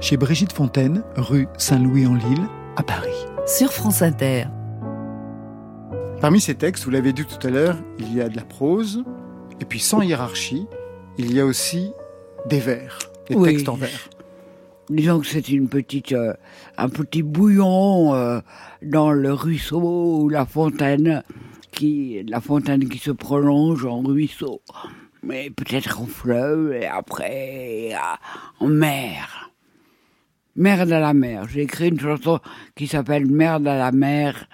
Chez 0.02 0.16
Brigitte 0.16 0.52
Fontaine, 0.52 1.04
rue 1.14 1.46
Saint-Louis-en-Lille, 1.58 2.48
à 2.74 2.82
Paris. 2.82 3.14
Sur 3.46 3.72
France 3.72 4.02
Inter. 4.02 4.46
Parmi 6.20 6.40
ces 6.40 6.56
textes, 6.56 6.84
vous 6.84 6.90
l'avez 6.90 7.12
dit 7.12 7.24
tout 7.24 7.46
à 7.46 7.50
l'heure, 7.50 7.76
il 8.00 8.12
y 8.12 8.20
a 8.20 8.28
de 8.28 8.34
la 8.34 8.42
prose, 8.42 9.04
et 9.60 9.64
puis 9.64 9.78
sans 9.78 10.02
hiérarchie, 10.02 10.66
il 11.18 11.32
y 11.32 11.38
a 11.38 11.46
aussi 11.46 11.92
des 12.48 12.58
vers, 12.58 12.98
des 13.28 13.36
Oui. 13.36 13.50
textes 13.50 13.68
en 13.68 13.76
vers. 13.76 14.08
Disons 14.90 15.20
que 15.20 15.26
c'est 15.28 15.48
une 15.48 15.68
petite, 15.68 16.10
euh, 16.10 16.34
un 16.76 16.88
petit 16.88 17.22
bouillon 17.22 18.12
euh, 18.12 18.40
dans 18.82 19.12
le 19.12 19.32
ruisseau 19.32 20.22
ou 20.24 20.28
la 20.28 20.46
fontaine, 20.46 21.22
qui, 21.70 22.24
la 22.28 22.40
fontaine 22.40 22.88
qui 22.88 22.98
se 22.98 23.12
prolonge 23.12 23.86
en 23.86 24.00
ruisseau, 24.00 24.62
mais 25.22 25.48
peut-être 25.50 26.00
en 26.00 26.06
fleuve 26.06 26.72
et 26.72 26.86
après 26.88 27.92
euh, 27.94 28.64
en 28.64 28.66
mer. 28.66 29.51
Merde 30.56 30.92
à 30.92 31.00
la 31.00 31.14
mer. 31.14 31.48
J'ai 31.48 31.62
écrit 31.62 31.88
une 31.88 32.00
chanson 32.00 32.40
qui 32.74 32.86
s'appelle 32.86 33.26
Merde 33.26 33.66
à 33.66 33.78
la 33.78 33.92
mer 33.92 34.46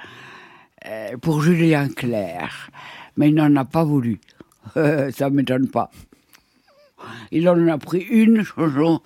euh, 0.86 1.16
pour 1.20 1.42
Julien 1.42 1.88
Clerc, 1.88 2.70
mais 3.16 3.30
il 3.30 3.34
n'en 3.34 3.54
a 3.56 3.64
pas 3.64 3.84
voulu. 3.84 4.20
Ça 4.74 5.30
m'étonne 5.30 5.68
pas. 5.68 5.90
Il 7.30 7.48
en 7.48 7.68
a 7.68 7.78
pris 7.78 8.00
une 8.00 8.42
chanson, 8.42 9.00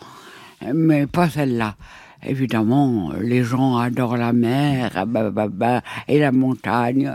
mais 0.74 1.06
pas 1.06 1.28
celle-là. 1.30 1.76
Évidemment, 2.24 3.12
les 3.20 3.42
gens 3.42 3.78
adorent 3.78 4.16
la 4.16 4.32
mer 4.32 4.92
ah 4.94 5.06
bah, 5.06 5.30
bah, 5.30 5.48
bah, 5.48 5.82
et 6.06 6.18
la 6.18 6.30
montagne. 6.30 7.14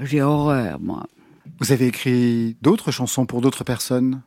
J'ai 0.00 0.22
horreur, 0.22 0.80
moi. 0.80 1.06
Vous 1.58 1.72
avez 1.72 1.86
écrit 1.86 2.56
d'autres 2.62 2.90
chansons 2.90 3.26
pour 3.26 3.40
d'autres 3.40 3.64
personnes? 3.64 4.22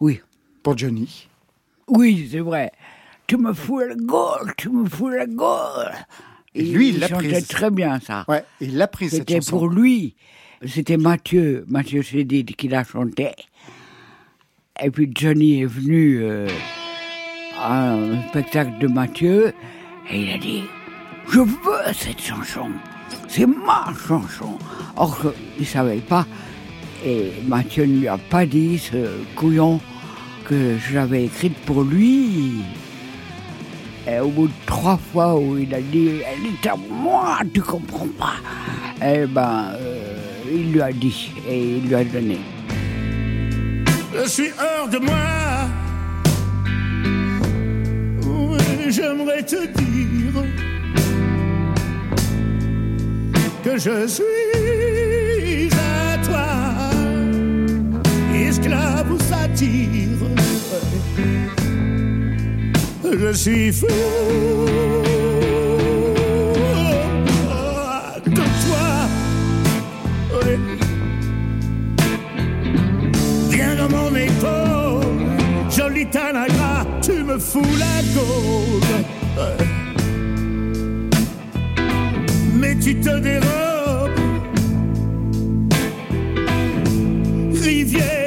Oui, 0.00 0.20
Pour 0.62 0.76
Johnny? 0.76 1.28
Oui, 1.88 2.28
c'est 2.30 2.40
vrai. 2.40 2.72
Tu 3.32 3.38
me 3.38 3.54
fous 3.54 3.78
la 3.78 3.94
gorge, 3.94 4.50
tu 4.58 4.68
me 4.68 4.86
fous 4.86 5.08
la 5.08 5.24
gorge. 5.24 5.88
Et 6.54 6.64
lui, 6.64 6.90
il 6.90 6.98
l'a 6.98 7.08
chantait 7.08 7.30
prise. 7.30 7.48
très 7.48 7.70
bien 7.70 7.98
ça. 7.98 8.26
Ouais, 8.28 8.44
il 8.60 8.76
l'a 8.76 8.86
pris 8.86 9.08
cette 9.08 9.20
C'était 9.20 9.40
pour 9.40 9.68
lui. 9.68 10.16
C'était 10.66 10.98
Mathieu, 10.98 11.64
Mathieu 11.66 12.02
Chédid 12.02 12.54
qui 12.54 12.68
la 12.68 12.84
chantait. 12.84 13.34
Et 14.82 14.90
puis 14.90 15.10
Johnny 15.14 15.62
est 15.62 15.66
venu 15.66 16.18
euh, 16.22 16.46
à 17.58 17.94
un 17.94 18.28
spectacle 18.28 18.78
de 18.78 18.86
Mathieu 18.86 19.54
et 20.10 20.24
il 20.24 20.30
a 20.30 20.36
dit 20.36 20.64
Je 21.30 21.38
veux 21.38 21.94
cette 21.94 22.20
chanson. 22.20 22.70
C'est 23.28 23.46
ma 23.46 23.94
chanson. 24.06 24.58
Or 24.94 25.18
qu'il 25.18 25.32
ne 25.60 25.64
savait 25.64 26.00
pas. 26.00 26.26
Et 27.02 27.32
Mathieu 27.46 27.86
ne 27.86 28.00
lui 28.00 28.08
a 28.08 28.18
pas 28.18 28.44
dit, 28.44 28.78
ce 28.78 29.08
couillon, 29.36 29.80
que 30.44 30.76
je 30.76 30.96
l'avais 30.96 31.24
écrite 31.24 31.56
pour 31.64 31.82
lui. 31.82 32.60
Et 34.06 34.18
au 34.18 34.28
bout 34.28 34.48
de 34.48 34.52
trois 34.66 34.98
fois 35.12 35.38
où 35.38 35.56
il 35.56 35.72
a 35.74 35.80
dit 35.80 36.20
Elle 36.26 36.46
est 36.46 36.68
à 36.68 36.76
moi, 36.76 37.38
tu 37.54 37.60
comprends 37.60 38.08
pas 38.18 38.34
Eh 39.00 39.26
ben, 39.26 39.74
euh, 39.74 40.16
il 40.52 40.72
lui 40.72 40.82
a 40.82 40.92
dit 40.92 41.32
et 41.48 41.76
il 41.76 41.88
lui 41.88 41.94
a 41.94 42.04
donné. 42.04 42.38
Je 44.14 44.28
suis 44.28 44.50
hors 44.58 44.88
de 44.88 44.98
moi. 44.98 45.14
J'aimerais 48.88 49.42
te 49.42 49.56
dire 49.56 50.44
que 53.64 53.78
je 53.78 54.06
suis 54.06 55.70
à 55.72 56.18
toi, 56.18 56.46
esclave 58.34 59.12
ou 59.12 59.18
satire. 59.18 60.18
Je 63.14 63.32
suis 63.32 63.72
fou 63.72 63.86
de 68.24 68.30
toi. 68.34 68.88
Viens 73.50 73.74
dans 73.76 73.90
mon 73.90 74.14
épaule, 74.14 75.04
joli 75.70 76.06
tanagra, 76.06 76.86
tu 77.02 77.22
me 77.22 77.38
fous 77.38 77.60
la 77.78 78.02
gaule. 78.14 79.04
Mais 82.54 82.74
tu 82.76 82.98
te 82.98 83.18
dérobes, 83.18 84.10
rivière 87.62 88.21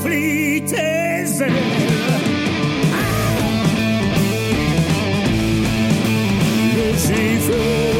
tu 0.00 0.08
replies 6.76 7.97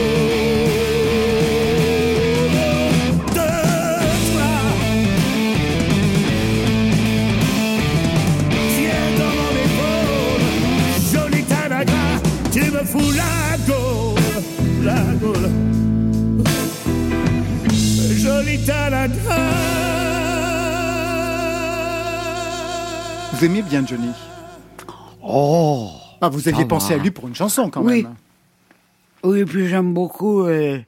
Vous 23.39 23.45
aimiez 23.45 23.63
bien 23.63 23.87
Johnny 23.87 24.11
Oh 25.23 25.91
Ah, 26.21 26.29
vous 26.29 26.49
aviez 26.49 26.63
Ça 26.63 26.69
pensé 26.69 26.95
va. 26.95 27.01
à 27.01 27.03
lui 27.05 27.13
pour 27.13 27.29
une 27.29 27.37
chanson 27.37 27.71
quand 27.71 27.83
Oui. 27.85 28.03
même. 28.03 28.15
Oui, 29.23 29.45
puis 29.45 29.69
j'aime 29.69 29.95
beaucoup. 29.95 30.43
euh, 30.43 30.79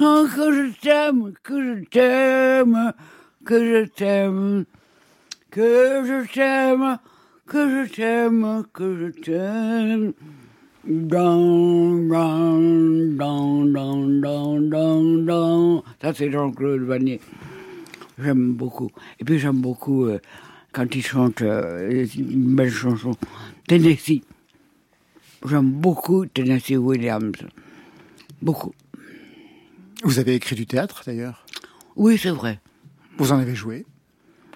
Oh, 0.00 0.26
que 0.32 0.52
je 0.52 0.80
t'aime, 0.80 1.32
que 1.42 1.74
je 1.74 1.84
t'aime, 1.88 2.92
que 3.44 3.58
je 3.58 3.84
t'aime, 3.88 4.64
que 5.50 6.04
je 6.06 6.32
t'aime, 6.32 6.98
que 7.46 7.84
je 7.84 7.92
t'aime, 7.92 8.64
que 8.72 8.96
je 8.96 9.20
t'aime. 9.20 10.12
Dans, 10.86 11.96
dans, 12.08 12.58
dans, 13.16 13.64
dans, 13.66 14.06
dans, 14.06 14.60
dans, 14.60 15.02
dans. 15.24 15.84
Ça, 16.00 16.14
c'est 16.14 16.30
Jean-Claude 16.30 16.82
Vanier. 16.82 17.20
J'aime 18.22 18.52
beaucoup. 18.52 18.90
Et 19.18 19.24
puis, 19.24 19.38
j'aime 19.40 19.60
beaucoup 19.60 20.04
euh, 20.06 20.20
quand 20.72 20.94
il 20.94 21.04
chante 21.04 21.42
euh, 21.42 22.06
une 22.16 22.54
belle 22.54 22.70
chanson. 22.70 23.12
Tennessee. 23.66 24.22
J'aime 25.48 25.70
beaucoup 25.70 26.26
Tennessee 26.26 26.76
Williams. 26.76 27.36
Beaucoup. 28.42 28.74
Vous 30.02 30.18
avez 30.18 30.34
écrit 30.34 30.56
du 30.56 30.66
théâtre 30.66 31.02
d'ailleurs? 31.04 31.46
Oui, 31.96 32.18
c'est 32.18 32.30
vrai. 32.30 32.60
Vous 33.18 33.32
en 33.32 33.38
avez 33.38 33.54
joué? 33.54 33.84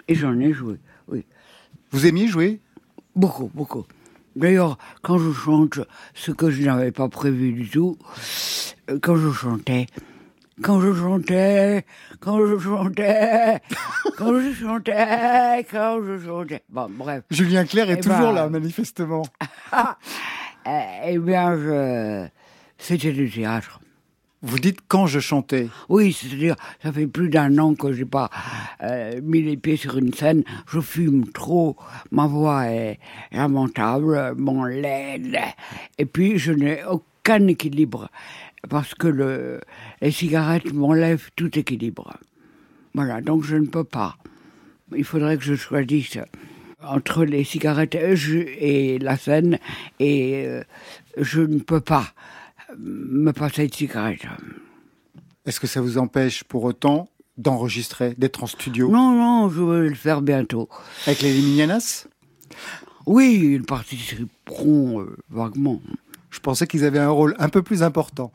Et 0.07 0.15
j'en 0.15 0.39
ai 0.39 0.53
joué, 0.53 0.77
oui. 1.07 1.23
Vous 1.91 2.05
aimiez 2.05 2.27
jouer? 2.27 2.59
Beaucoup, 3.15 3.49
beaucoup. 3.53 3.85
D'ailleurs, 4.35 4.77
quand 5.01 5.17
je 5.17 5.31
chante, 5.31 5.79
ce 6.13 6.31
que 6.31 6.49
je 6.49 6.63
n'avais 6.63 6.91
pas 6.91 7.07
prévu 7.09 7.53
du 7.53 7.69
tout, 7.69 7.97
euh, 8.89 8.99
quand 9.01 9.15
je 9.15 9.31
chantais, 9.31 9.87
quand 10.61 10.79
je 10.81 10.93
chantais, 10.93 11.85
quand 12.19 12.45
je 12.47 12.57
chantais, 12.57 13.59
quand 14.17 14.39
je 14.39 14.53
chantais, 14.53 15.65
quand 15.69 15.99
je 16.05 16.25
chantais. 16.25 16.63
Bon, 16.69 16.87
bref. 16.89 17.23
Julien 17.29 17.65
Clerc 17.65 17.89
est 17.89 17.97
Eh 17.99 18.01
toujours 18.01 18.19
ben- 18.19 18.33
là, 18.33 18.49
manifestement. 18.49 19.23
Euh, 20.67 20.79
eh 21.05 21.19
bien, 21.19 21.55
je... 21.55 22.25
c'était 22.79 23.11
du 23.11 23.29
théâtre. 23.29 23.79
Vous 24.41 24.57
dites 24.57 24.79
quand 24.87 25.05
je 25.05 25.19
chantais. 25.19 25.67
Oui, 25.89 26.11
c'est-à-dire, 26.11 26.55
ça 26.81 26.91
fait 26.91 27.05
plus 27.05 27.29
d'un 27.29 27.55
an 27.59 27.75
que 27.75 27.93
j'ai 27.93 28.05
pas 28.05 28.31
euh, 28.81 29.19
mis 29.21 29.43
les 29.43 29.57
pieds 29.57 29.77
sur 29.77 29.95
une 29.97 30.11
scène. 30.11 30.43
Je 30.67 30.79
fume 30.79 31.31
trop, 31.31 31.77
ma 32.11 32.25
voix 32.25 32.65
est 32.65 32.97
lamentable, 33.31 34.33
mon 34.37 34.63
laide, 34.63 35.37
et 35.99 36.05
puis 36.05 36.39
je 36.39 36.51
n'ai 36.51 36.83
aucun 36.85 37.45
équilibre 37.47 38.09
parce 38.69 38.93
que 38.95 39.07
le, 39.07 39.61
les 40.01 40.11
cigarettes 40.11 40.73
m'enlèvent 40.73 41.29
tout 41.35 41.57
équilibre. 41.57 42.13
Voilà, 42.93 43.21
donc 43.21 43.43
je 43.43 43.55
ne 43.55 43.67
peux 43.67 43.83
pas. 43.83 44.17
Il 44.95 45.03
faudrait 45.03 45.37
que 45.37 45.43
je 45.43 45.55
choisisse 45.55 46.17
entre 46.81 47.25
les 47.25 47.43
cigarettes 47.43 47.95
et 47.95 48.99
la 48.99 49.17
scène, 49.17 49.59
et 49.99 50.45
euh, 50.45 50.63
je 51.17 51.41
ne 51.41 51.59
peux 51.59 51.81
pas 51.81 52.13
me 52.77 53.31
passer 53.31 53.67
de 53.67 53.73
cigarettes. 53.73 54.25
Est-ce 55.45 55.59
que 55.59 55.67
ça 55.67 55.81
vous 55.81 55.97
empêche 55.97 56.43
pour 56.43 56.63
autant 56.63 57.09
d'enregistrer, 57.37 58.15
d'être 58.17 58.43
en 58.43 58.47
studio? 58.47 58.89
Non, 58.89 59.11
non, 59.11 59.49
je 59.49 59.61
vais 59.61 59.89
le 59.89 59.95
faire 59.95 60.21
bientôt. 60.21 60.69
avec 61.05 61.21
les 61.21 61.33
Liminianas 61.33 62.07
Oui, 63.05 63.39
ils 63.55 63.63
participeront 63.63 65.01
euh, 65.01 65.17
vaguement. 65.29 65.81
Je 66.29 66.39
pensais 66.39 66.67
qu'ils 66.67 66.83
avaient 66.83 66.99
un 66.99 67.09
rôle 67.09 67.35
un 67.39 67.49
peu 67.49 67.61
plus 67.61 67.83
important. 67.83 68.31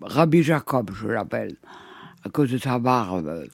Rabbi 0.00 0.42
Jacob, 0.42 0.90
je 0.94 1.08
l'appelle, 1.08 1.56
à 2.24 2.28
cause 2.30 2.50
de 2.50 2.58
sa 2.58 2.78
barbe. 2.78 3.44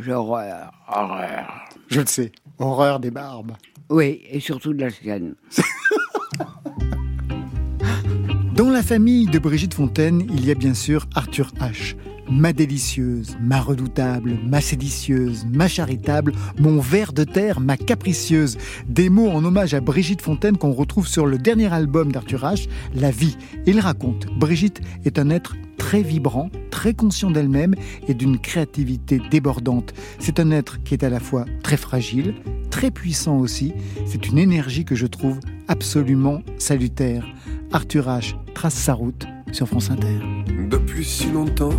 J'ai 0.00 0.12
horreur, 0.12 0.72
horreur. 0.88 1.68
Je 1.88 2.00
le 2.00 2.06
sais. 2.06 2.32
Horreur 2.58 3.00
des 3.00 3.10
barbes. 3.10 3.52
Oui, 3.88 4.22
et 4.30 4.40
surtout 4.40 4.74
de 4.74 4.80
la 4.80 4.90
sienne. 4.90 5.34
Dans 8.54 8.70
la 8.70 8.82
famille 8.82 9.26
de 9.26 9.38
Brigitte 9.38 9.74
Fontaine, 9.74 10.26
il 10.30 10.44
y 10.44 10.50
a 10.50 10.54
bien 10.54 10.74
sûr 10.74 11.06
Arthur 11.14 11.52
H. 11.60 11.94
Ma 12.30 12.52
délicieuse, 12.52 13.38
ma 13.40 13.60
redoutable, 13.60 14.38
ma 14.44 14.60
séditieuse, 14.60 15.46
ma 15.50 15.66
charitable, 15.66 16.32
mon 16.58 16.78
ver 16.78 17.14
de 17.14 17.24
terre, 17.24 17.60
ma 17.60 17.78
capricieuse. 17.78 18.58
Des 18.86 19.08
mots 19.08 19.30
en 19.30 19.44
hommage 19.44 19.72
à 19.72 19.80
Brigitte 19.80 20.20
Fontaine 20.20 20.58
qu'on 20.58 20.72
retrouve 20.72 21.08
sur 21.08 21.24
le 21.24 21.38
dernier 21.38 21.72
album 21.72 22.12
d'Arthur 22.12 22.42
H, 22.42 22.68
La 22.94 23.10
vie. 23.10 23.38
Il 23.66 23.80
raconte, 23.80 24.26
Brigitte 24.38 24.82
est 25.06 25.18
un 25.18 25.30
être 25.30 25.56
très 25.78 26.02
vibrant, 26.02 26.50
très 26.70 26.92
conscient 26.92 27.30
d'elle-même 27.30 27.74
et 28.08 28.14
d'une 28.14 28.38
créativité 28.38 29.22
débordante. 29.30 29.94
C'est 30.18 30.38
un 30.38 30.50
être 30.50 30.82
qui 30.82 30.92
est 30.92 31.04
à 31.04 31.08
la 31.10 31.20
fois 31.20 31.46
très 31.62 31.78
fragile, 31.78 32.34
très 32.70 32.90
puissant 32.90 33.38
aussi. 33.38 33.72
C'est 34.04 34.28
une 34.28 34.38
énergie 34.38 34.84
que 34.84 34.94
je 34.94 35.06
trouve 35.06 35.40
absolument 35.66 36.42
salutaire. 36.58 37.26
Arthur 37.72 38.06
H 38.06 38.34
trace 38.54 38.74
sa 38.74 38.92
route 38.92 39.26
sur 39.52 39.66
France 39.66 39.90
Inter. 39.90 40.20
Depuis 40.70 41.04
si 41.04 41.30
longtemps, 41.30 41.78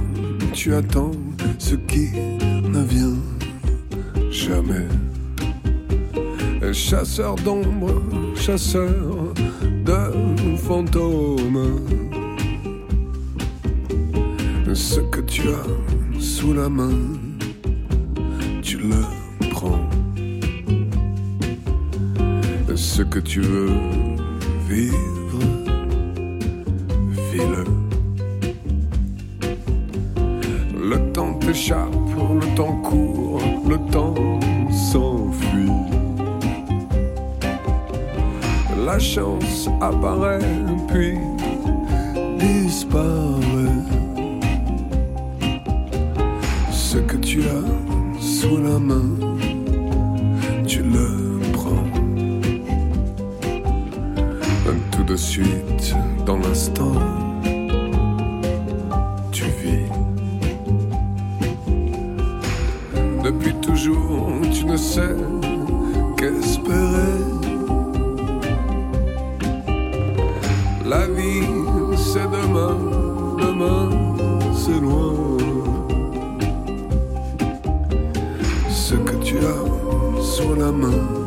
tu 0.53 0.73
attends 0.73 1.11
ce 1.57 1.75
qui 1.75 2.09
ne 2.13 2.83
vient 2.83 3.17
jamais. 4.31 4.87
Chasseur 6.73 7.35
d'ombre, 7.35 8.01
chasseur 8.35 9.33
de 9.85 10.55
fantômes. 10.57 11.79
Ce 14.73 14.99
que 14.99 15.21
tu 15.21 15.49
as 15.49 16.19
sous 16.19 16.53
la 16.53 16.69
main, 16.69 16.97
tu 18.61 18.77
le 18.77 19.03
prends. 19.51 19.89
Ce 22.75 23.01
que 23.01 23.19
tu 23.19 23.41
veux 23.41 23.71
vivre, 24.69 25.18
Le 30.81 31.11
temps 31.13 31.33
t'échappe, 31.35 31.93
le 32.41 32.55
temps 32.55 32.75
court, 32.81 33.41
le 33.67 33.77
temps 33.91 34.15
s'enfuit. 34.71 35.71
La 38.85 38.97
chance 38.97 39.69
apparaît 39.81 40.39
puis 40.87 41.17
disparaît. 42.39 43.39
Ce 46.71 46.97
que 46.97 47.17
tu 47.17 47.41
as 47.41 48.21
sous 48.21 48.57
la 48.57 48.79
main, 48.79 49.05
tu 50.65 50.81
le 50.81 51.39
prends. 51.53 51.85
Tout 54.91 55.03
de 55.03 55.15
suite, 55.15 55.95
dans 56.25 56.37
l'instant, 56.37 56.93
Toujours, 63.81 64.41
tu 64.51 64.65
ne 64.65 64.75
sais 64.75 65.15
qu'espérer. 66.17 67.23
La 70.85 71.07
vie, 71.07 71.47
c'est 71.95 72.29
demain, 72.29 72.75
demain, 73.39 73.89
c'est 74.53 74.81
loin. 74.81 75.13
Ce 78.69 78.95
que 78.95 79.15
tu 79.23 79.37
as 79.37 80.21
sur 80.21 80.57
la 80.57 80.73
main, 80.73 81.18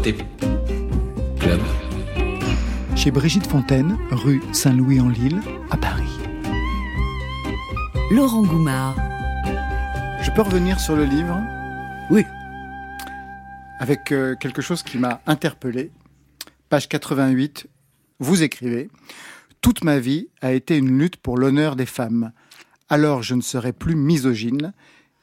Côté 0.00 0.16
club. 1.38 1.60
Chez 2.96 3.10
Brigitte 3.10 3.46
Fontaine, 3.46 3.98
rue 4.10 4.40
Saint-Louis-en-Lille, 4.50 5.42
à 5.68 5.76
Paris. 5.76 6.08
Laurent 8.10 8.42
Goumard. 8.42 8.96
Je 10.22 10.30
peux 10.30 10.40
revenir 10.40 10.80
sur 10.80 10.96
le 10.96 11.04
livre? 11.04 11.38
Oui, 12.10 12.24
avec 13.78 14.10
euh, 14.10 14.36
quelque 14.36 14.62
chose 14.62 14.82
qui 14.82 14.96
m'a 14.96 15.20
interpellé. 15.26 15.90
Page 16.70 16.88
88, 16.88 17.66
vous 18.20 18.42
écrivez 18.42 18.88
Toute 19.60 19.84
ma 19.84 19.98
vie 19.98 20.28
a 20.40 20.52
été 20.52 20.78
une 20.78 20.98
lutte 20.98 21.18
pour 21.18 21.36
l'honneur 21.36 21.76
des 21.76 21.84
femmes. 21.84 22.32
Alors 22.88 23.22
je 23.22 23.34
ne 23.34 23.42
serai 23.42 23.74
plus 23.74 23.96
misogyne. 23.96 24.72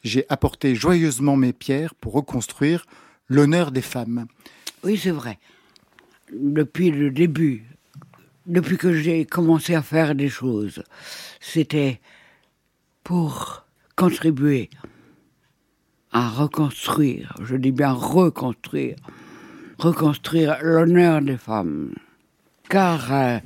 J'ai 0.03 0.27
apporté 0.29 0.75
joyeusement 0.75 1.35
mes 1.35 1.51
pierres 1.51 1.95
pour 1.95 2.13
reconstruire 2.13 2.85
l'honneur 3.27 3.71
des 3.71 3.81
femmes. 3.81 4.27
Oui, 4.83 4.97
c'est 4.97 5.11
vrai. 5.11 5.39
Depuis 6.31 6.91
le 6.91 7.09
début, 7.09 7.63
depuis 8.45 8.77
que 8.77 8.93
j'ai 8.93 9.25
commencé 9.25 9.75
à 9.75 9.81
faire 9.81 10.15
des 10.15 10.29
choses, 10.29 10.83
c'était 11.39 11.99
pour 13.03 13.65
contribuer 13.95 14.69
à 16.11 16.29
reconstruire, 16.29 17.33
je 17.43 17.55
dis 17.55 17.71
bien 17.71 17.91
reconstruire, 17.91 18.95
reconstruire 19.77 20.57
l'honneur 20.61 21.21
des 21.21 21.37
femmes. 21.37 21.93
Car 22.69 23.13
euh, 23.13 23.39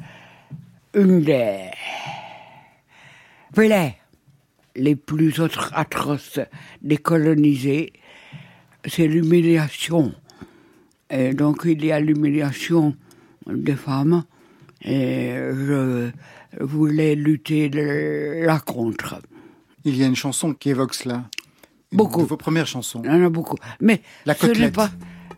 une 0.93 1.21
des 1.21 1.69
plaies 3.53 3.97
les 4.75 4.95
plus 4.95 5.33
atroces 5.73 6.39
des 6.81 6.97
colonisés, 6.97 7.93
c'est 8.85 9.07
l'humiliation. 9.07 10.13
Et 11.11 11.33
donc 11.33 11.61
il 11.65 11.83
y 11.85 11.91
a 11.91 11.99
l'humiliation 11.99 12.95
des 13.47 13.75
femmes, 13.75 14.23
et 14.83 15.33
je 15.67 16.09
voulais 16.61 17.15
lutter 17.15 17.69
de- 17.69 18.45
là 18.45 18.59
contre. 18.59 19.21
Il 19.83 19.97
y 19.97 20.03
a 20.03 20.07
une 20.07 20.15
chanson 20.15 20.53
qui 20.53 20.69
évoque 20.69 20.93
cela. 20.93 21.23
Une 21.91 21.97
Beaucoup. 21.97 22.21
De 22.21 22.27
vos 22.27 22.37
premières 22.37 22.67
chansons. 22.67 23.01
Il 23.03 23.11
y 23.11 23.13
en 23.13 23.25
a 23.25 23.29
beaucoup. 23.29 23.57
Mais 23.81 24.01
La 24.25 24.33
ce 24.35 24.45
n'est 24.45 24.49
côtelette. 24.53 24.75
pas. 24.75 24.89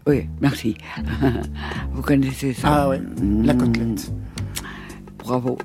Oui, 0.06 0.28
merci. 0.42 0.76
Vous 1.94 2.02
connaissez 2.02 2.54
ça 2.54 2.68
Ah 2.84 2.90
ouais, 2.90 3.02
la 3.44 3.54
côtelette. 3.54 4.12
Bravo. 5.18 5.58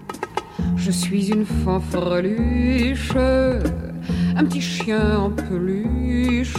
Je 0.77 0.91
suis 0.93 1.29
une 1.31 1.45
fanfreluche, 1.45 3.15
un 3.17 4.45
petit 4.45 4.61
chien 4.61 5.19
en 5.19 5.31
peluche. 5.31 6.55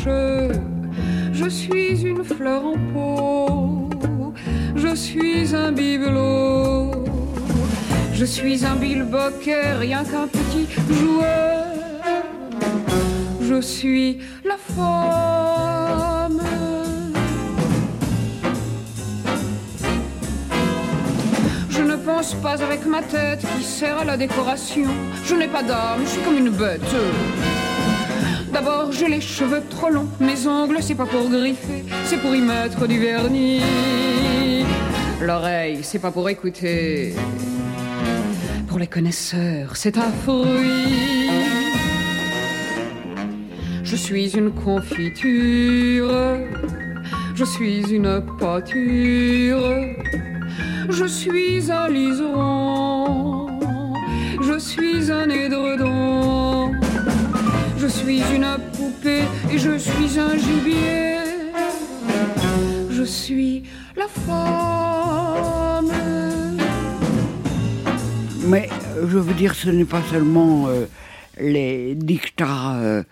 Je 1.31 1.47
suis 1.49 2.01
une 2.05 2.23
fleur 2.23 2.65
en 2.65 2.77
pot, 2.93 3.89
je 4.75 4.95
suis 4.95 5.55
un 5.55 5.71
bibelot. 5.71 6.91
Je 8.19 8.25
suis 8.25 8.65
un 8.65 8.75
bilboquet, 8.75 9.75
rien 9.79 10.03
qu'un 10.03 10.27
petit 10.27 10.67
joueur. 10.93 11.63
Je 13.41 13.61
suis 13.61 14.19
la 14.43 14.57
femme. 14.57 16.41
Je 21.69 21.81
ne 21.81 21.95
pense 21.95 22.33
pas 22.33 22.61
avec 22.61 22.85
ma 22.85 23.01
tête 23.01 23.45
qui 23.55 23.63
sert 23.63 23.99
à 23.99 24.03
la 24.03 24.17
décoration. 24.17 24.89
Je 25.23 25.35
n'ai 25.35 25.47
pas 25.47 25.63
d'âme, 25.63 26.01
je 26.03 26.09
suis 26.09 26.21
comme 26.21 26.37
une 26.37 26.49
bête. 26.49 26.81
D'abord, 28.61 28.91
j'ai 28.91 29.07
les 29.07 29.21
cheveux 29.21 29.63
trop 29.69 29.89
longs, 29.89 30.09
mes 30.19 30.45
ongles, 30.45 30.79
c'est 30.81 30.93
pas 30.93 31.05
pour 31.05 31.29
griffer, 31.29 31.85
c'est 32.03 32.17
pour 32.17 32.35
y 32.35 32.41
mettre 32.41 32.87
du 32.87 32.99
vernis. 32.99 33.61
L'oreille, 35.21 35.79
c'est 35.81 35.99
pas 35.99 36.11
pour 36.11 36.27
écouter. 36.27 37.15
Pour 38.67 38.77
les 38.77 38.87
connaisseurs, 38.87 39.77
c'est 39.77 39.97
un 39.97 40.11
fruit. 40.23 41.29
Je 43.81 43.95
suis 43.95 44.35
une 44.35 44.51
confiture, 44.51 46.11
je 47.35 47.45
suis 47.45 47.79
une 47.93 48.21
pâture. 48.41 49.71
Je 50.89 51.05
suis 51.05 51.71
un 51.71 51.87
liseron, 51.87 53.47
je 54.41 54.59
suis 54.59 55.09
un 55.09 55.29
édredon, 55.29 56.48
je 57.79 57.87
suis 57.87 58.19
une 58.35 58.57
poupée 58.75 59.23
et 59.51 59.57
je 59.57 59.77
suis 59.77 60.19
un 60.19 60.37
gibier. 60.37 61.17
Je 62.91 63.03
suis 63.03 63.63
la 63.95 64.07
femme. 64.07 65.91
Mais 68.47 68.69
euh, 68.97 69.07
je 69.07 69.17
veux 69.17 69.33
dire, 69.33 69.53
ce 69.55 69.69
n'est 69.69 69.85
pas 69.85 70.01
seulement 70.11 70.67
euh, 70.67 70.85
les 71.39 71.95
dictats 71.95 72.75
euh, 72.77 73.03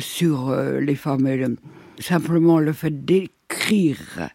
sur 0.00 0.54
les 0.54 0.94
femmes, 0.96 1.26
et 1.26 1.36
le- 1.36 1.56
simplement 1.98 2.58
le 2.58 2.72
fait 2.72 3.04
d'écrire. 3.04 4.30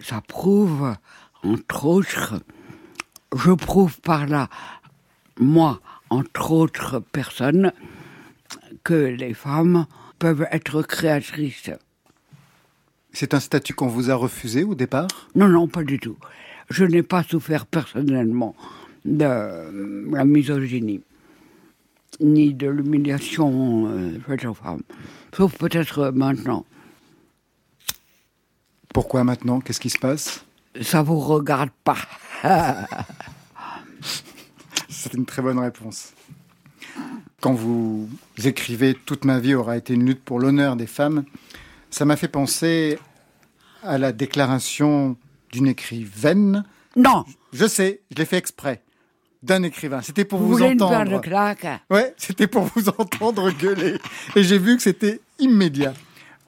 Ça 0.00 0.22
prouve, 0.26 0.94
entre 1.42 1.86
autres, 1.86 2.34
je 3.36 3.52
prouve 3.52 3.98
par 4.00 4.26
là, 4.26 4.48
moi, 5.38 5.80
entre 6.10 6.52
autres 6.52 7.00
personnes, 7.00 7.72
que 8.86 8.94
les 8.94 9.34
femmes 9.34 9.86
peuvent 10.20 10.46
être 10.52 10.80
créatrices. 10.82 11.70
C'est 13.12 13.34
un 13.34 13.40
statut 13.40 13.74
qu'on 13.74 13.88
vous 13.88 14.12
a 14.12 14.14
refusé 14.14 14.62
au 14.62 14.76
départ? 14.76 15.08
Non, 15.34 15.48
non, 15.48 15.66
pas 15.66 15.82
du 15.82 15.98
tout. 15.98 16.16
Je 16.70 16.84
n'ai 16.84 17.02
pas 17.02 17.24
souffert 17.24 17.66
personnellement 17.66 18.54
de 19.04 20.14
la 20.14 20.24
misogynie, 20.24 21.00
ni 22.20 22.54
de 22.54 22.68
l'humiliation 22.68 23.88
euh, 23.88 24.20
faite 24.20 24.44
aux 24.44 24.54
femmes. 24.54 24.82
Sauf 25.36 25.58
peut-être 25.58 26.12
maintenant. 26.14 26.64
Pourquoi 28.94 29.24
maintenant? 29.24 29.58
Qu'est-ce 29.60 29.80
qui 29.80 29.90
se 29.90 29.98
passe? 29.98 30.44
Ça 30.80 31.02
vous 31.02 31.18
regarde 31.18 31.70
pas. 31.82 31.98
C'est 34.88 35.14
une 35.14 35.26
très 35.26 35.42
bonne 35.42 35.58
réponse. 35.58 36.12
Quand 37.46 37.54
vous 37.54 38.08
écrivez 38.44 38.94
Toute 39.06 39.24
ma 39.24 39.38
vie 39.38 39.54
aura 39.54 39.76
été 39.76 39.94
une 39.94 40.04
lutte 40.04 40.24
pour 40.24 40.40
l'honneur 40.40 40.74
des 40.74 40.88
femmes, 40.88 41.22
ça 41.90 42.04
m'a 42.04 42.16
fait 42.16 42.26
penser 42.26 42.98
à 43.84 43.98
la 43.98 44.10
déclaration 44.10 45.16
d'une 45.52 45.68
écrivaine. 45.68 46.64
Non 46.96 47.24
Je 47.52 47.68
sais, 47.68 48.00
je 48.10 48.16
l'ai 48.16 48.24
fait 48.24 48.36
exprès. 48.38 48.82
D'un 49.44 49.62
écrivain. 49.62 50.02
C'était 50.02 50.24
pour 50.24 50.40
Vous 50.40 50.46
vous, 50.48 50.52
voulez 50.54 50.70
une 50.70 50.82
entendre. 50.82 51.20
de 51.22 51.94
Ouais, 51.94 52.14
c'était 52.16 52.48
pour 52.48 52.64
vous 52.74 52.88
entendre 52.88 53.48
gueuler. 53.52 53.94
Et 54.34 54.42
j'ai 54.42 54.58
vu 54.58 54.76
que 54.76 54.82
c'était 54.82 55.20
immédiat. 55.38 55.94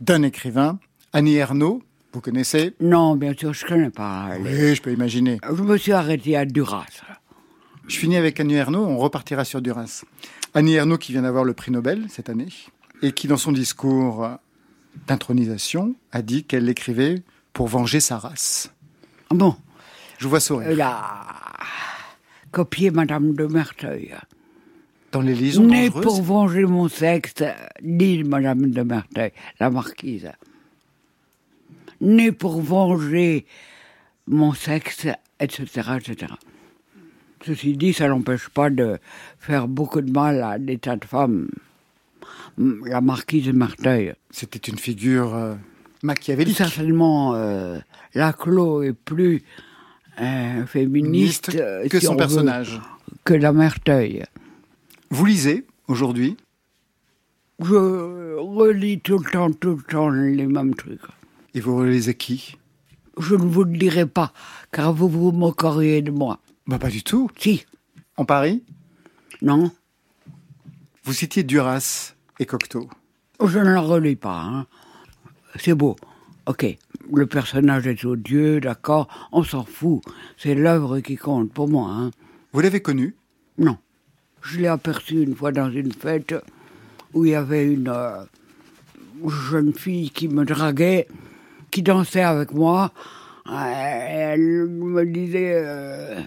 D'un 0.01 0.25
écrivain, 0.25 0.81
Annie 1.13 1.37
Ernaux, 1.37 1.81
vous 2.13 2.21
connaissez? 2.21 2.75
Non, 2.81 3.15
bien 3.15 3.35
sûr, 3.39 3.55
je 3.55 3.65
ne 3.67 3.69
connais 3.69 3.91
pas. 3.91 4.31
les- 4.39 4.69
Oui, 4.71 4.75
je 4.75 4.83
peux 4.83 4.93
imaginer. 4.93 5.39
Je 5.49 5.63
me 5.63 5.77
suis 5.77 5.93
arrêté 5.93 6.37
à 6.37 6.45
Duras. 6.45 6.87
Je 7.87 7.97
finis 7.97 8.17
avec 8.17 8.41
Annie 8.41 8.55
Ernaux, 8.55 8.85
on 8.85 8.99
repartira 8.99 9.45
sur 9.45 9.63
Duras. 9.63 10.05
Annie 10.59 10.75
Ernaux 10.75 10.99
qui 10.99 11.13
vient 11.13 11.23
d'avoir 11.23 11.45
le 11.45 11.55
prix 11.55 11.71
Nobel 11.71 12.07
cette 12.09 12.29
année 12.29 12.49
et 13.01 13.13
qui 13.13 13.29
dans 13.29 13.37
son 13.37 13.53
discours 13.53 14.29
d'intronisation 15.07 15.95
a 16.11 16.21
dit 16.21 16.43
qu'elle 16.43 16.65
l'écrivait 16.65 17.23
pour 17.53 17.69
venger 17.69 18.01
sa 18.01 18.19
race. 18.19 18.73
Bon, 19.31 19.55
Je 20.19 20.25
vous 20.25 20.31
vois 20.31 20.41
sourire. 20.41 20.69
elle 20.69 20.81
a 20.81 21.27
copié 22.51 22.91
Madame 22.91 23.35
de 23.35 23.47
Merteuil. 23.47 24.17
Dans 25.13 25.21
les 25.21 25.37
liaisons 25.37 25.65
Né 25.65 25.91
pour 25.93 26.21
venger 26.23 26.65
mon 26.65 26.89
sexe, 26.89 27.35
dit 27.81 28.25
Madame 28.25 28.73
de 28.73 28.83
Merteuil, 28.83 29.31
la 29.61 29.71
marquise. 29.71 30.33
Né 32.01 32.33
pour 32.33 32.61
venger 32.61 33.47
mon 34.27 34.53
sexe, 34.55 35.07
etc., 35.39 35.67
etc. 36.01 36.33
Ceci 37.45 37.77
dit, 37.77 37.93
ça 37.93 38.09
n'empêche 38.09 38.49
pas 38.49 38.71
de 38.71 38.99
faire 39.39 39.69
beaucoup 39.69 40.01
de 40.01 40.11
mal 40.11 40.43
à 40.43 40.59
des 40.59 40.79
tas 40.79 40.97
de 40.97 41.05
femmes. 41.05 41.49
La 42.57 43.01
marquise 43.01 43.47
de 43.47 43.53
Merteuil. 43.53 44.15
c'était 44.31 44.59
une 44.59 44.79
figure 44.79 45.35
euh, 45.35 45.55
machiavélique. 46.03 46.57
Certainement, 46.57 47.35
euh, 47.35 47.79
Laclos 48.15 48.83
est 48.83 48.93
plus 48.93 49.43
euh, 50.21 50.67
féministe 50.67 51.55
euh, 51.55 51.87
que 51.89 52.01
si 52.01 52.07
son 52.07 52.13
veut, 52.13 52.19
personnage. 52.19 52.81
que 53.25 53.35
la 53.35 53.53
Merteuil. 53.53 54.25
Vous 55.11 55.25
lisez 55.25 55.65
aujourd'hui? 55.87 56.37
Je 57.61 58.37
relis 58.37 59.01
tout 59.01 59.19
le 59.19 59.31
temps, 59.31 59.53
tout 59.53 59.77
le 59.77 59.83
temps 59.83 60.09
les 60.11 60.47
mêmes 60.47 60.75
trucs. 60.75 61.01
et 61.55 61.61
vous 61.61 61.77
relisez 61.77 62.15
qui? 62.15 62.57
Je 63.19 63.35
ne 63.35 63.43
vous 63.43 63.65
le 63.65 63.77
dirai 63.77 64.07
pas, 64.07 64.33
car 64.73 64.93
vous 64.93 65.09
vous 65.09 65.33
moqueriez 65.33 66.03
de 66.03 66.11
moi. 66.13 66.39
Bah 66.69 66.79
pas 66.79 66.91
du 66.91 67.03
tout. 67.03 67.31
Si, 67.39 67.65
En 68.17 68.25
Paris, 68.25 68.63
non 69.43 69.71
vous 71.05 71.15
citiez 71.15 71.43
Duras 71.43 72.15
et 72.39 72.45
Cocteau. 72.45 72.87
Je 73.43 73.59
ne 73.59 73.73
la 73.73 73.81
relis 73.81 74.17
pas. 74.17 74.43
hein. 74.43 74.67
C'est 75.57 75.73
beau. 75.73 75.97
Ok, 76.45 76.67
le 77.11 77.27
personnage 77.27 77.87
est 77.87 78.05
odieux, 78.05 78.61
d'accord, 78.61 79.09
on 79.33 79.43
s'en 79.43 79.65
fout. 79.65 80.03
C'est 80.37 80.55
l'œuvre 80.55 81.01
qui 81.01 81.17
compte 81.17 81.51
pour 81.51 81.67
moi. 81.67 81.89
Hein. 81.91 82.11
Vous 82.53 82.61
l'avez 82.61 82.83
connu? 82.83 83.17
Non. 83.57 83.79
Je 84.43 84.59
l'ai 84.59 84.67
aperçu 84.67 85.23
une 85.23 85.35
fois 85.35 85.51
dans 85.51 85.71
une 85.71 85.93
fête 85.93 86.35
où 87.15 87.25
il 87.25 87.31
y 87.31 87.35
avait 87.35 87.65
une 87.73 87.89
euh, 87.89 88.25
jeune 89.27 89.73
fille 89.73 90.11
qui 90.11 90.29
me 90.29 90.45
draguait, 90.45 91.09
qui 91.71 91.79
qui 91.79 91.83
dansait 91.83 92.23
avec 92.23 92.53
moi, 92.53 92.93
euh, 93.47 93.53
elle 93.55 94.67
me 94.69 95.07
disait 95.07 95.53
euh, 95.55 96.21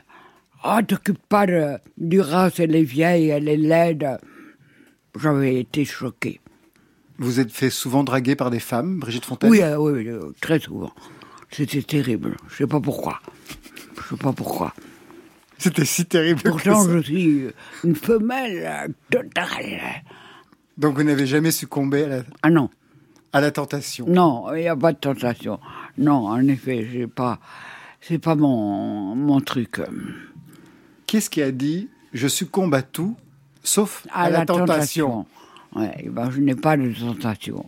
Oh, 0.63 0.77
t'occupe 0.87 1.19
pas 1.27 1.45
de, 1.47 1.77
du 1.97 2.21
rat, 2.21 2.51
elle 2.59 2.75
est 2.75 2.83
vieille, 2.83 3.29
elle 3.29 3.47
est 3.47 3.57
laide. 3.57 4.19
J'avais 5.19 5.59
été 5.59 5.85
choqué. 5.85 6.39
Vous 7.17 7.39
êtes 7.39 7.51
fait 7.51 7.69
souvent 7.69 8.03
draguer 8.03 8.35
par 8.35 8.49
des 8.51 8.59
femmes, 8.59 8.99
Brigitte 8.99 9.25
Fontaine? 9.25 9.49
Oui, 9.51 9.61
euh, 9.61 9.77
oui, 9.77 10.07
euh, 10.07 10.31
très 10.39 10.59
souvent. 10.59 10.91
C'était 11.51 11.81
terrible. 11.81 12.37
Je 12.49 12.57
sais 12.57 12.67
pas 12.67 12.79
pourquoi. 12.79 13.19
Je 13.97 14.09
sais 14.15 14.21
pas 14.21 14.33
pourquoi. 14.33 14.73
C'était 15.57 15.85
si 15.85 16.05
terrible. 16.05 16.41
que 16.41 16.49
Pourtant, 16.49 16.81
ça. 16.83 16.91
je 16.93 16.99
suis 17.01 17.47
une 17.83 17.95
femelle 17.95 18.93
totale. 19.11 19.79
Donc 20.77 20.95
vous 20.95 21.03
n'avez 21.03 21.25
jamais 21.27 21.51
succombé 21.51 22.03
à 22.03 22.07
la, 22.07 22.23
Ah 22.41 22.49
non, 22.49 22.69
à 23.33 23.41
la 23.41 23.51
tentation? 23.51 24.05
non, 24.07 24.53
il 24.55 24.61
n'y 24.61 24.67
a 24.67 24.75
pas 24.75 24.93
de 24.93 24.97
tentation. 24.97 25.59
Non, 25.97 26.27
en 26.27 26.47
effet, 26.47 26.87
j'ai 26.91 27.05
pas. 27.07 27.39
C'est 27.99 28.17
pas 28.17 28.33
mon, 28.35 29.13
mon 29.15 29.39
truc. 29.41 29.79
Qu'est-ce 31.11 31.29
qui 31.29 31.41
a 31.41 31.51
dit 31.51 31.89
je 32.13 32.25
succombe 32.29 32.73
à 32.73 32.81
tout, 32.81 33.17
sauf 33.65 34.07
à, 34.13 34.29
la, 34.29 34.45
tentation, 34.45 35.25
Ouais, 35.75 35.91
eh 35.99 36.07
ben, 36.07 36.31
je 36.31 36.39
n'ai 36.39 36.55
pas 36.55 36.77
de 36.77 36.89
tentation. 36.97 37.65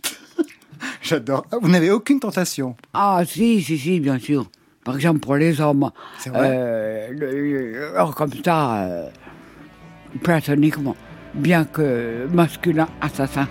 J'adore. 1.02 1.44
Ah, 1.52 1.56
Vous 1.60 1.68
n'avez 1.68 1.90
aucune 1.90 2.18
tentation? 2.20 2.74
Ah, 2.94 3.20
si, 3.26 3.62
si, 3.62 3.76
si, 3.76 4.00
bien 4.00 4.18
sûr. 4.18 4.46
Par 4.82 4.94
exemple, 4.96 5.20
pour 5.20 5.34
les 5.36 5.60
hommes. 5.60 5.90
C'est 6.18 6.30
vrai? 6.30 6.40
Euh, 6.54 7.08
le- 7.10 7.72
le- 7.72 7.90
alors, 7.94 8.14
comme 8.14 8.30
ça, 8.42 8.76
euh, 8.76 9.08
platoniquement. 10.22 10.96
Bien 11.34 11.66
que 11.66 12.26
masculin 12.32 12.88
assassin. 13.02 13.46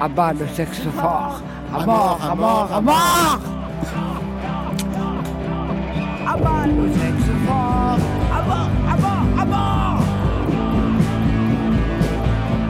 À 0.00 0.08
bas 0.08 0.32
le 0.32 0.46
sexe 0.54 0.80
fort. 0.98 1.42
À 1.70 1.84
mort, 1.84 2.18
à 2.22 2.34
mort, 2.34 2.72
à 2.72 2.80
mort 2.80 3.40
À 6.26 6.36
bas 6.38 6.66
le 6.66 6.92
sexe 6.94 7.05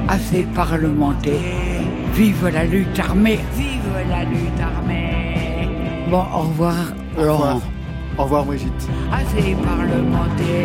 Assez 0.08 0.44
parlementé. 0.54 1.32
Vive 2.14 2.48
la 2.52 2.64
lutte 2.64 2.98
armée 2.98 3.38
Vive 3.56 3.82
la 4.08 4.24
lutte 4.24 4.60
armée 4.60 5.68
Bon, 6.10 6.22
au 6.34 6.38
revoir, 6.48 6.74
Au 7.18 7.22
Laurent. 7.24 7.38
revoir. 7.38 7.60
Au 8.18 8.22
revoir 8.24 8.44
Brigitte. 8.44 8.88
assez 9.12 9.54
parlementé. 9.56 10.64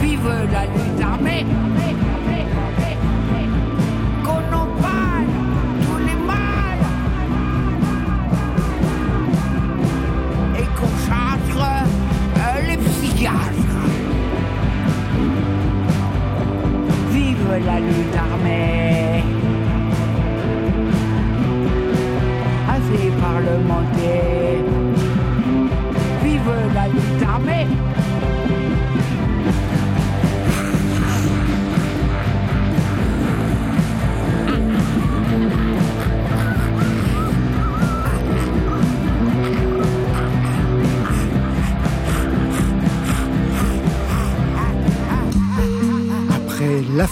Vive 0.00 0.28
la 0.52 0.64
lutte 0.66 1.02
armée. 1.02 1.44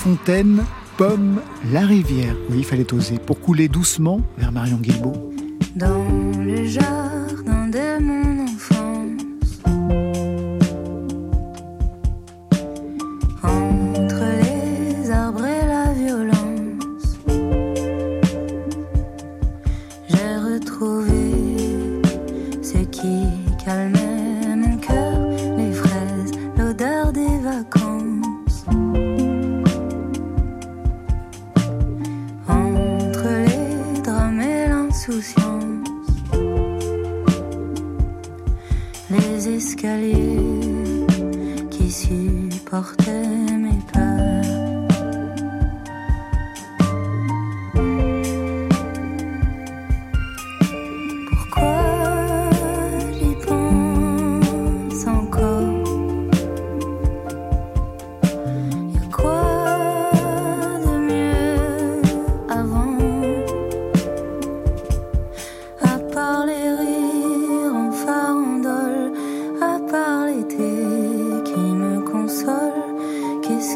Fontaine, 0.09 0.65
Pomme, 0.97 1.43
La 1.71 1.81
Rivière. 1.81 2.35
Oui, 2.49 2.61
il 2.61 2.65
fallait 2.65 2.95
oser. 2.95 3.19
Pour 3.19 3.41
couler 3.41 3.69
doucement 3.69 4.23
vers 4.39 4.53
Marion 4.53 4.79
Guilbault. 4.79 5.28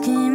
Qu'est-ce 0.01 0.32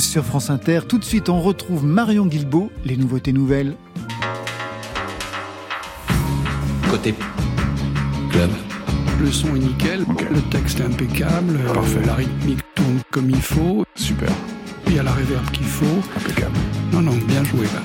sur 0.00 0.24
France 0.24 0.50
Inter. 0.50 0.80
Tout 0.88 0.98
de 0.98 1.04
suite, 1.04 1.28
on 1.28 1.40
retrouve 1.40 1.84
Marion 1.84 2.26
Guilbeault, 2.26 2.70
les 2.84 2.96
nouveautés 2.96 3.32
nouvelles. 3.32 3.76
Côté 6.90 7.14
club. 8.30 8.50
Le 9.20 9.32
son 9.32 9.56
est 9.56 9.60
nickel, 9.60 10.04
le 10.30 10.40
texte 10.50 10.80
est 10.80 10.84
impeccable, 10.84 11.58
Parfait. 11.72 12.04
la 12.04 12.14
rythmique 12.14 12.60
tourne 12.74 13.00
comme 13.10 13.30
il 13.30 13.40
faut, 13.40 13.84
Super. 13.94 14.28
il 14.86 14.94
y 14.94 14.98
a 14.98 15.02
la 15.02 15.12
réverb 15.12 15.50
qu'il 15.52 15.64
faut. 15.66 15.86
Impeccable. 16.16 16.56
Non, 16.92 17.00
non, 17.00 17.14
bien 17.26 17.42
joué 17.44 17.64
là. 17.64 17.82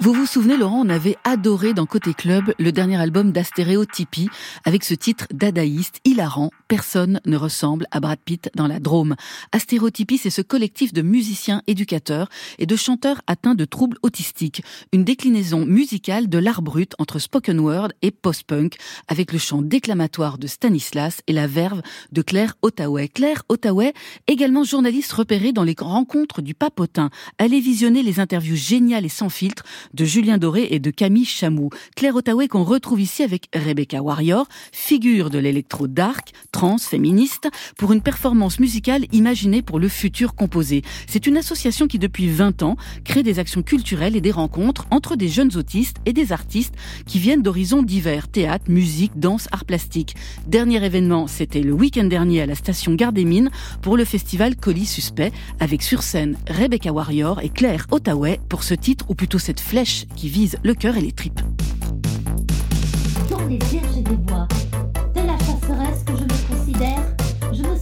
Vous 0.00 0.12
vous 0.12 0.26
souvenez, 0.26 0.56
Laurent, 0.56 0.82
on 0.86 0.88
avait 0.88 1.16
adoré 1.24 1.74
dans 1.74 1.84
Côté 1.84 2.14
Club 2.14 2.54
le 2.58 2.70
dernier 2.70 2.96
album 2.96 3.32
d'Astéréotypie 3.32 4.28
avec 4.64 4.84
ce 4.84 4.94
titre 4.94 5.26
dadaïste, 5.34 6.00
hilarant, 6.04 6.50
personne 6.68 7.20
ne 7.26 7.36
ressemble 7.36 7.86
à 7.90 8.00
Brad 8.00 8.18
Pitt 8.24 8.50
dans 8.54 8.66
la 8.66 8.80
Drôme. 8.80 9.16
Astéréotypie, 9.52 10.18
c'est 10.18 10.30
ce 10.30 10.42
collectif 10.42 10.92
de 10.92 11.02
musiciens 11.02 11.62
éducateurs 11.66 12.28
et 12.58 12.66
de 12.66 12.76
chanteurs 12.76 13.22
atteints 13.26 13.54
de 13.54 13.64
troubles 13.64 13.98
autistiques. 14.02 14.62
Une 14.92 15.04
déclinaison 15.04 15.64
musicale 15.64 16.28
de 16.28 16.38
l'art 16.38 16.62
brut 16.62 16.94
entre 16.98 17.18
spoken 17.18 17.60
word 17.60 17.88
et 18.02 18.10
post-punk 18.10 18.76
avec 19.08 19.32
le 19.32 19.38
chant 19.38 19.62
déclamatoire 19.62 20.38
de 20.38 20.46
Stanislas 20.46 21.22
et 21.26 21.32
la 21.32 21.46
verve 21.46 21.82
de 22.12 22.22
Claire 22.22 22.54
Ottaway. 22.62 23.08
Claire 23.08 23.42
Ottaway, 23.48 23.92
également 24.26 24.64
journaliste 24.64 25.12
repérée 25.12 25.52
dans 25.52 25.64
les 25.64 25.76
rencontres 25.78 26.42
du 26.42 26.54
papotin. 26.54 27.10
Allez 27.38 27.60
visionner 27.60 28.02
les 28.02 28.20
interviews 28.20 28.56
géniales 28.56 29.04
et 29.04 29.10
sans 29.10 29.28
filtre 29.28 29.64
de 29.94 30.04
Julien 30.04 30.38
Doré 30.38 30.68
et 30.70 30.78
de 30.78 30.90
Camille 30.90 31.24
Chamou. 31.24 31.70
Claire 31.94 32.16
Ottaway 32.16 32.48
qu'on 32.48 32.64
retrouve 32.64 33.00
ici 33.00 33.22
avec 33.22 33.48
Rebecca 33.54 34.02
Warrior, 34.02 34.46
figure 34.72 35.30
de 35.30 35.38
l'électro 35.38 35.86
dark, 35.86 36.32
trans, 36.56 36.78
féministe, 36.78 37.50
pour 37.76 37.92
une 37.92 38.00
performance 38.00 38.60
musicale 38.60 39.04
imaginée 39.12 39.60
pour 39.60 39.78
le 39.78 39.88
futur 39.88 40.34
composé. 40.34 40.80
C'est 41.06 41.26
une 41.26 41.36
association 41.36 41.86
qui 41.86 41.98
depuis 41.98 42.30
20 42.30 42.62
ans 42.62 42.78
crée 43.04 43.22
des 43.22 43.38
actions 43.38 43.62
culturelles 43.62 44.16
et 44.16 44.22
des 44.22 44.30
rencontres 44.30 44.86
entre 44.90 45.16
des 45.16 45.28
jeunes 45.28 45.54
autistes 45.58 45.98
et 46.06 46.14
des 46.14 46.32
artistes 46.32 46.74
qui 47.04 47.18
viennent 47.18 47.42
d'horizons 47.42 47.82
divers, 47.82 48.28
théâtre, 48.28 48.70
musique, 48.70 49.12
danse, 49.16 49.48
art 49.52 49.66
plastique. 49.66 50.16
Dernier 50.46 50.82
événement, 50.82 51.26
c'était 51.26 51.60
le 51.60 51.74
week-end 51.74 52.04
dernier 52.04 52.40
à 52.40 52.46
la 52.46 52.54
station 52.54 52.94
Gare 52.94 53.12
des 53.12 53.26
Mines 53.26 53.50
pour 53.82 53.98
le 53.98 54.06
festival 54.06 54.56
Colis 54.56 54.86
Suspect 54.86 55.32
avec 55.60 55.82
sur 55.82 56.02
scène 56.02 56.38
Rebecca 56.48 56.90
Warrior 56.90 57.40
et 57.42 57.50
Claire 57.50 57.86
Ottaway 57.90 58.40
pour 58.48 58.62
ce 58.62 58.72
titre 58.72 59.04
ou 59.10 59.14
plutôt 59.14 59.38
cette 59.38 59.60
flèche 59.60 60.06
qui 60.16 60.30
vise 60.30 60.56
le 60.62 60.72
cœur 60.72 60.96
et 60.96 61.02
les 61.02 61.12
tripes. 61.12 61.42
Dans 63.28 63.46
les 63.46 63.58
vierges 63.58 64.02
des 64.02 64.16
bois, 64.16 64.48
la 65.26 65.36
chasseresse 65.38 66.04
que 66.04 66.16
je 66.16 66.35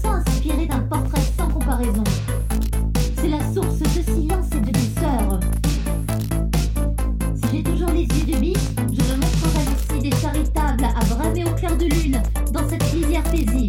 inspirée 0.08 0.66
d'un 0.66 0.80
portrait 0.80 1.20
sans 1.38 1.48
comparaison. 1.48 2.04
C'est 3.16 3.28
la 3.28 3.40
source 3.52 3.78
de 3.78 4.02
silence 4.02 4.46
et 4.52 4.60
de 4.60 4.70
douceur. 4.70 5.40
Si 7.34 7.56
j'ai 7.56 7.62
toujours 7.62 7.90
les 7.90 8.02
yeux 8.02 8.26
du 8.26 8.38
biche, 8.38 8.58
je 8.92 9.02
me 9.02 9.16
montrerai 9.16 9.64
lucide 9.70 10.12
et 10.12 10.16
charitable 10.20 10.84
à 10.84 11.04
braver 11.14 11.44
au 11.44 11.54
clair 11.54 11.76
de 11.76 11.86
lune 11.86 12.20
dans 12.52 12.68
cette 12.68 12.92
lisière 12.92 13.22
paisible, 13.24 13.63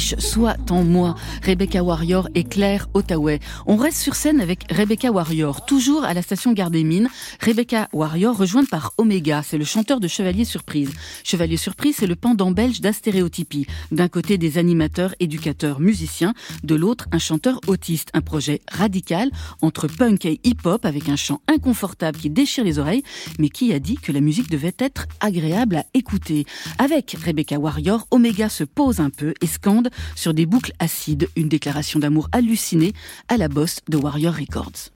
Soit 0.00 0.70
en 0.70 0.84
moi. 0.84 1.14
Rebecca 1.42 1.82
Warrior 1.82 2.28
et 2.34 2.44
Claire 2.44 2.88
Ottaway. 2.94 3.40
On 3.66 3.76
reste 3.76 3.98
sur 3.98 4.14
scène 4.14 4.40
avec 4.40 4.64
Rebecca 4.70 5.10
Warrior, 5.10 5.66
toujours 5.66 6.04
à 6.04 6.14
la 6.14 6.22
station 6.22 6.52
Gare 6.52 6.70
des 6.70 6.82
Mines. 6.82 7.08
Rebecca 7.40 7.88
Warrior 7.92 8.36
rejointe 8.36 8.70
par 8.70 8.94
Omega, 8.96 9.42
c'est 9.42 9.58
le 9.58 9.64
chanteur 9.64 10.00
de 10.00 10.08
Chevalier 10.08 10.44
Surprise. 10.44 10.90
Chevalier 11.24 11.56
Surprise, 11.58 11.96
c'est 11.98 12.06
le 12.06 12.16
pendant 12.16 12.50
belge 12.52 12.80
d'Astéréotypie. 12.80 13.66
D'un 13.90 14.08
côté 14.08 14.38
des 14.38 14.56
animateurs, 14.56 15.14
éducateurs, 15.20 15.78
musiciens, 15.78 16.32
de 16.64 16.74
l'autre 16.74 17.06
un 17.12 17.18
chanteur 17.18 17.60
autiste. 17.66 18.08
Un 18.14 18.22
projet 18.22 18.62
radical 18.70 19.30
entre 19.60 19.88
punk 19.88 20.24
et 20.24 20.40
hip-hop 20.44 20.86
avec 20.86 21.08
un 21.08 21.16
chant 21.16 21.42
inconfortable 21.48 22.18
qui 22.18 22.30
déchire 22.30 22.64
les 22.64 22.78
oreilles, 22.78 23.02
mais 23.38 23.50
qui 23.50 23.72
a 23.72 23.78
dit 23.78 23.96
que 23.96 24.12
la 24.12 24.20
musique 24.20 24.50
devait 24.50 24.74
être 24.78 25.06
agréable 25.20 25.76
à 25.76 25.84
écouter. 25.92 26.46
Avec 26.78 27.16
Rebecca 27.22 27.58
Warrior, 27.58 28.06
Omega 28.10 28.48
se 28.48 28.64
pose 28.64 29.00
un 29.00 29.10
peu 29.10 29.34
et 29.40 29.46
scande 29.46 29.81
sur 30.14 30.34
des 30.34 30.46
boucles 30.46 30.72
acides 30.78 31.28
une 31.36 31.48
déclaration 31.48 31.98
d'amour 31.98 32.28
hallucinée 32.32 32.92
à 33.28 33.36
la 33.36 33.48
bosse 33.48 33.80
de 33.88 33.96
Warrior 33.96 34.34
Records. 34.34 34.90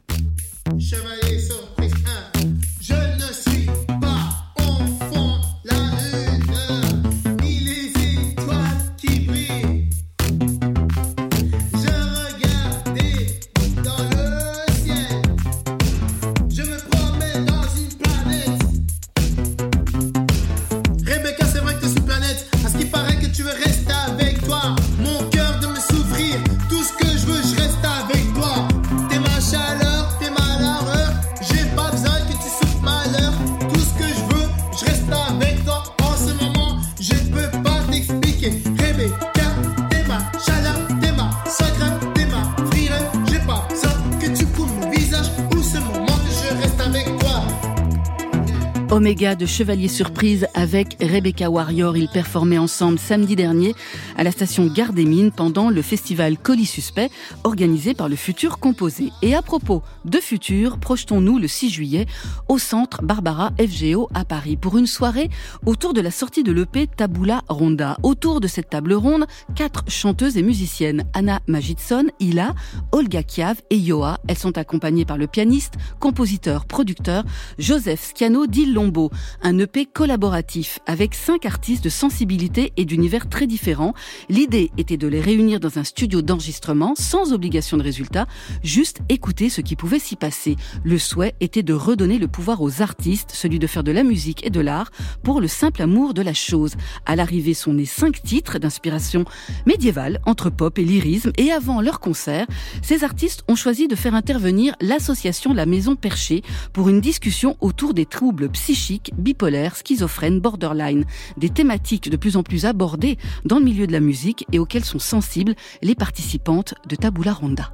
Omega 49.06 49.36
de 49.36 49.46
Chevalier 49.46 49.86
Surprise 49.86 50.48
avec 50.52 50.96
Rebecca 51.00 51.48
Warrior. 51.48 51.96
Ils 51.96 52.08
performaient 52.08 52.58
ensemble 52.58 52.98
samedi 52.98 53.36
dernier 53.36 53.72
à 54.16 54.24
la 54.24 54.32
station 54.32 54.66
Gare 54.66 54.92
des 54.92 55.04
Mines 55.04 55.30
pendant 55.30 55.70
le 55.70 55.80
festival 55.80 56.36
Colis 56.36 56.66
Suspect 56.66 57.08
organisé 57.44 57.94
par 57.94 58.08
le 58.08 58.16
Futur 58.16 58.58
Composé. 58.58 59.12
Et 59.22 59.36
à 59.36 59.42
propos 59.42 59.84
de 60.06 60.18
Futur, 60.18 60.78
projetons-nous 60.78 61.38
le 61.38 61.46
6 61.46 61.70
juillet 61.70 62.06
au 62.48 62.58
centre 62.58 63.00
Barbara 63.04 63.52
FGO 63.60 64.08
à 64.12 64.24
Paris 64.24 64.56
pour 64.56 64.76
une 64.76 64.88
soirée 64.88 65.30
autour 65.66 65.94
de 65.94 66.00
la 66.00 66.10
sortie 66.10 66.42
de 66.42 66.50
l'EP 66.50 66.88
Tabula 66.88 67.42
Ronda. 67.48 67.98
Autour 68.02 68.40
de 68.40 68.48
cette 68.48 68.70
table 68.70 68.92
ronde, 68.92 69.26
quatre 69.54 69.84
chanteuses 69.86 70.36
et 70.36 70.42
musiciennes. 70.42 71.04
Anna 71.14 71.38
Magidson, 71.46 72.06
Ila, 72.18 72.56
Olga 72.90 73.22
Kiav 73.22 73.62
et 73.70 73.78
Yoa. 73.78 74.18
Elles 74.26 74.36
sont 74.36 74.58
accompagnées 74.58 75.04
par 75.04 75.16
le 75.16 75.28
pianiste, 75.28 75.74
compositeur, 76.00 76.64
producteur 76.64 77.22
Joseph 77.60 78.12
Sciano 78.12 78.48
dit 78.48 78.66
Lombo. 78.66 78.95
Un 79.42 79.58
EP 79.58 79.86
collaboratif 79.86 80.78
avec 80.86 81.14
cinq 81.14 81.44
artistes 81.44 81.84
de 81.84 81.88
sensibilité 81.88 82.72
et 82.76 82.84
d'univers 82.84 83.28
très 83.28 83.46
différents. 83.46 83.94
L'idée 84.28 84.70
était 84.78 84.96
de 84.96 85.06
les 85.06 85.20
réunir 85.20 85.60
dans 85.60 85.78
un 85.78 85.84
studio 85.84 86.22
d'enregistrement 86.22 86.94
sans 86.96 87.32
obligation 87.32 87.76
de 87.76 87.82
résultat, 87.82 88.26
juste 88.62 89.00
écouter 89.08 89.50
ce 89.50 89.60
qui 89.60 89.76
pouvait 89.76 89.98
s'y 89.98 90.16
passer. 90.16 90.56
Le 90.82 90.98
souhait 90.98 91.34
était 91.40 91.62
de 91.62 91.74
redonner 91.74 92.18
le 92.18 92.28
pouvoir 92.28 92.62
aux 92.62 92.80
artistes, 92.80 93.32
celui 93.34 93.58
de 93.58 93.66
faire 93.66 93.84
de 93.84 93.92
la 93.92 94.02
musique 94.02 94.46
et 94.46 94.50
de 94.50 94.60
l'art 94.60 94.90
pour 95.22 95.40
le 95.40 95.48
simple 95.48 95.82
amour 95.82 96.14
de 96.14 96.22
la 96.22 96.34
chose. 96.34 96.74
À 97.04 97.16
l'arrivée 97.16 97.54
sont 97.54 97.74
nés 97.74 97.84
cinq 97.84 98.22
titres 98.22 98.58
d'inspiration 98.58 99.24
médiévale 99.66 100.20
entre 100.24 100.48
pop 100.48 100.78
et 100.78 100.84
lyrisme 100.84 101.32
et 101.36 101.52
avant 101.52 101.80
leur 101.82 102.00
concert, 102.00 102.46
ces 102.82 103.04
artistes 103.04 103.44
ont 103.48 103.56
choisi 103.56 103.88
de 103.88 103.96
faire 103.96 104.14
intervenir 104.14 104.74
l'association 104.80 105.52
La 105.52 105.66
Maison 105.66 105.96
Perchée 105.96 106.42
pour 106.72 106.88
une 106.88 107.00
discussion 107.00 107.56
autour 107.60 107.92
des 107.92 108.06
troubles 108.06 108.48
psychiques 108.48 108.85
bipolaire, 109.16 109.76
schizophrène, 109.76 110.40
borderline. 110.40 111.04
Des 111.36 111.50
thématiques 111.50 112.10
de 112.10 112.16
plus 112.16 112.36
en 112.36 112.42
plus 112.42 112.64
abordées 112.64 113.18
dans 113.44 113.58
le 113.58 113.64
milieu 113.64 113.86
de 113.86 113.92
la 113.92 114.00
musique 114.00 114.46
et 114.52 114.58
auxquelles 114.58 114.84
sont 114.84 114.98
sensibles 114.98 115.54
les 115.82 115.94
participantes 115.94 116.74
de 116.88 116.96
Tabula 116.96 117.32
Ronda. 117.32 117.70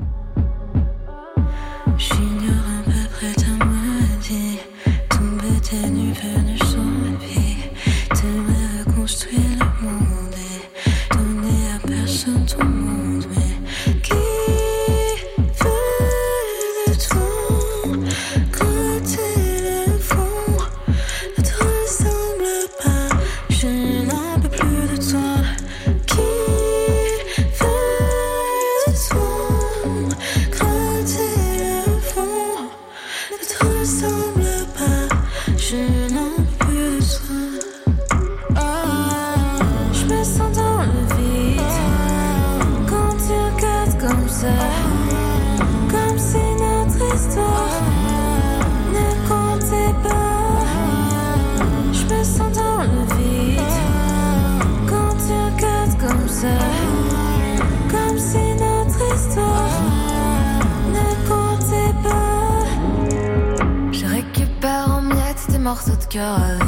Cœur. 66.13 66.59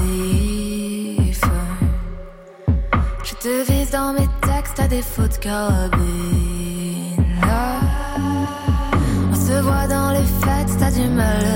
Je 3.23 3.35
te 3.35 3.71
vise 3.71 3.91
dans 3.91 4.13
mes 4.15 4.29
textes 4.43 4.81
à 4.81 4.89
défaut 4.89 5.29
de 5.29 5.37
carabine. 5.37 6.03
On 9.31 9.35
se 9.35 9.61
voit 9.61 9.87
dans 9.87 10.13
les 10.13 10.27
fêtes, 10.43 10.79
t'as 10.79 10.91
du 10.91 11.09
mal 11.09 11.54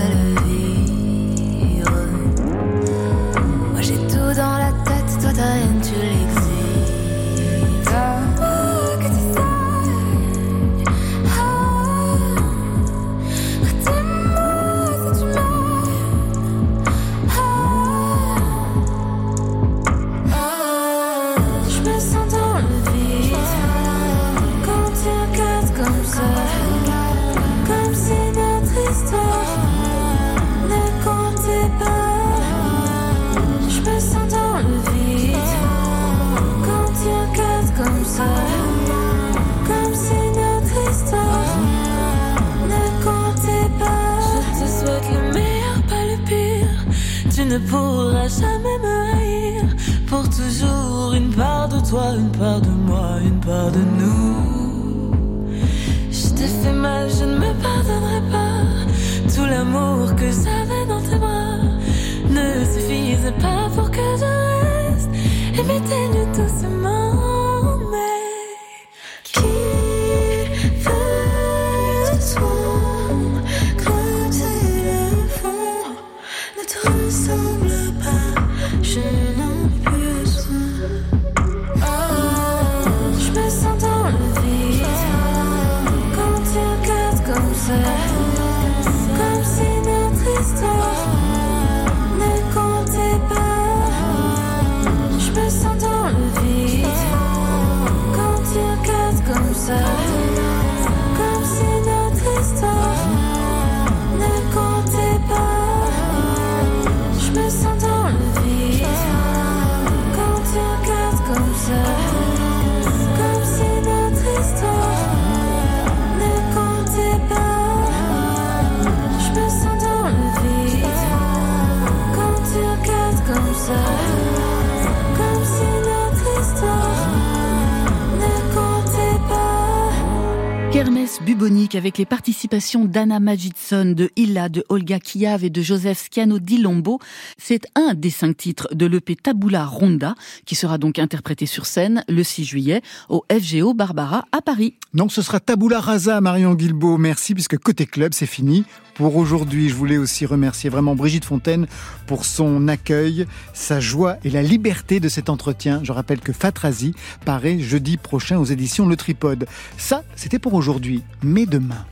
Avec 131.41 131.99
les 131.99 132.05
participations 132.05 132.84
d'Anna 132.84 133.20
Magidson, 133.20 133.93
de 133.97 134.11
Illa, 134.16 134.49
de 134.49 134.64
Olga 134.70 134.99
Kiav 134.99 135.45
et 135.45 135.51
de 135.51 135.62
Joseph 135.62 136.09
Schiano 136.11 136.41
di 136.41 136.59
Lombo. 136.59 136.99
C'est 137.36 137.64
un 137.76 137.95
des 137.95 138.11
cinq 138.11 138.36
titres 138.36 138.66
de 138.74 138.86
l'EP 138.86 139.14
Tabula 139.14 139.64
Ronda 139.64 140.16
qui 140.47 140.57
sera 140.57 140.78
donc 140.78 140.99
interprété 140.99 141.47
sur 141.47 141.64
scène 141.64 142.03
le 142.09 142.24
6 142.24 142.45
juillet 142.45 142.82
au 143.09 143.24
FGO 143.30 143.72
Barbara 143.72 144.24
à 144.32 144.43
Paris. 144.43 144.74
Non, 144.95 145.09
ce 145.09 145.22
sera 145.22 145.39
Tabula 145.39 145.78
Rasa, 145.78 146.20
Marion 146.20 146.55
Guilbeault. 146.55 146.99
Merci, 146.99 147.34
puisque 147.34 147.57
côté 147.57 147.86
club, 147.86 148.14
c'est 148.14 148.26
fini 148.26 148.64
pour 148.99 149.16
aujourd'hui. 149.16 149.68
Je 149.68 149.74
voulais 149.74 149.96
aussi 149.96 150.26
remercier 150.26 150.68
vraiment 150.68 150.94
Brigitte 150.96 151.24
Fontaine 151.24 151.66
pour 152.07 152.24
son 152.24 152.66
accueil, 152.68 153.26
sa 153.55 153.80
joie 153.80 154.16
et 154.24 154.30
la 154.30 154.42
liberté 154.42 154.99
de 154.99 155.09
cet 155.09 155.30
entretien. 155.30 155.80
Je 155.84 155.92
rappelle 155.92 156.18
que 156.18 156.32
Fatrazi 156.32 156.94
paraît 157.24 157.61
jeudi 157.61 157.96
prochain 157.96 158.38
aux 158.38 158.44
éditions 158.44 158.86
Le 158.86 158.96
Tripode. 158.96 159.46
Ça, 159.78 160.03
c'était 160.16 160.40
pour 160.40 160.55
aujourd'hui. 160.55 161.03
Mais 161.22 161.46
demain. 161.46 161.86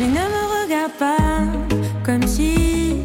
Mais 0.00 0.06
ne 0.06 0.12
me 0.14 0.64
regarde 0.64 0.92
pas 0.98 1.16
comme 2.04 2.26
si 2.26 2.96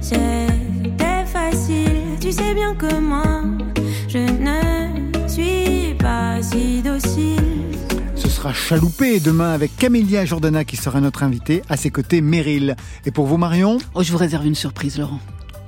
c'était 0.00 1.26
facile. 1.26 2.16
Tu 2.20 2.30
sais 2.30 2.54
bien 2.54 2.74
que 2.76 2.94
moi, 3.00 3.42
je 4.08 4.18
ne 4.18 5.28
suis 5.28 5.94
pas 5.94 6.40
si 6.40 6.80
docile. 6.80 7.69
Sera 8.40 8.54
chaloupé 8.54 9.20
demain 9.20 9.52
avec 9.52 9.76
Camélia 9.76 10.24
Jordana 10.24 10.64
qui 10.64 10.78
sera 10.78 11.02
notre 11.02 11.24
invitée. 11.24 11.62
À 11.68 11.76
ses 11.76 11.90
côtés, 11.90 12.22
Meryl. 12.22 12.74
Et 13.04 13.10
pour 13.10 13.26
vous, 13.26 13.36
Marion 13.36 13.76
Oh, 13.94 14.02
je 14.02 14.10
vous 14.12 14.16
réserve 14.16 14.46
une 14.46 14.54
surprise, 14.54 14.98
Laurent. 14.98 15.20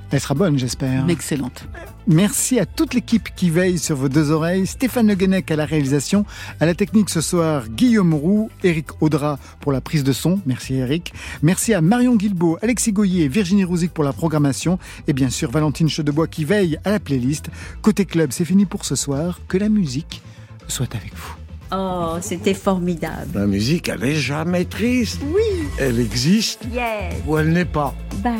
Elle 0.09 0.19
sera 0.19 0.33
bonne, 0.33 0.57
j'espère. 0.57 1.07
Excellente. 1.07 1.67
Merci 2.07 2.59
à 2.59 2.65
toute 2.65 2.95
l'équipe 2.95 3.29
qui 3.35 3.51
veille 3.51 3.77
sur 3.77 3.95
vos 3.95 4.09
deux 4.09 4.31
oreilles. 4.31 4.65
Stéphane 4.65 5.07
Le 5.07 5.13
Guenec 5.13 5.51
à 5.51 5.55
la 5.55 5.65
réalisation. 5.65 6.25
À 6.59 6.65
la 6.65 6.73
technique 6.73 7.11
ce 7.11 7.21
soir, 7.21 7.69
Guillaume 7.69 8.15
Roux, 8.15 8.49
Eric 8.63 8.87
Audra 9.01 9.37
pour 9.59 9.71
la 9.71 9.79
prise 9.79 10.03
de 10.03 10.11
son. 10.11 10.41
Merci 10.47 10.73
Eric. 10.73 11.13
Merci 11.43 11.75
à 11.75 11.81
Marion 11.81 12.15
Guilbeault, 12.15 12.57
Alexis 12.63 12.91
Goyer 12.91 13.25
et 13.25 13.27
Virginie 13.27 13.65
Rouzic 13.65 13.93
pour 13.93 14.03
la 14.03 14.13
programmation. 14.13 14.79
Et 15.07 15.13
bien 15.13 15.29
sûr, 15.29 15.51
Valentine 15.51 15.89
Chedebois 15.89 16.25
qui 16.27 16.43
veille 16.43 16.79
à 16.85 16.89
la 16.89 16.99
playlist. 16.99 17.51
Côté 17.83 18.05
club, 18.05 18.31
c'est 18.31 18.45
fini 18.45 18.65
pour 18.65 18.83
ce 18.83 18.95
soir. 18.95 19.41
Que 19.47 19.59
la 19.59 19.69
musique 19.69 20.23
soit 20.67 20.95
avec 20.95 21.15
vous. 21.15 21.42
Oh, 21.75 22.17
c'était 22.21 22.53
formidable. 22.53 23.31
La 23.33 23.45
musique, 23.47 23.89
elle 23.89 24.03
est 24.03 24.15
jamais 24.15 24.65
triste. 24.65 25.19
Oui. 25.33 25.41
Elle 25.79 25.99
existe 25.99 26.61
Yes. 26.73 27.15
ou 27.27 27.37
elle 27.37 27.51
n'est 27.51 27.65
pas. 27.65 27.93
Bye. 28.23 28.33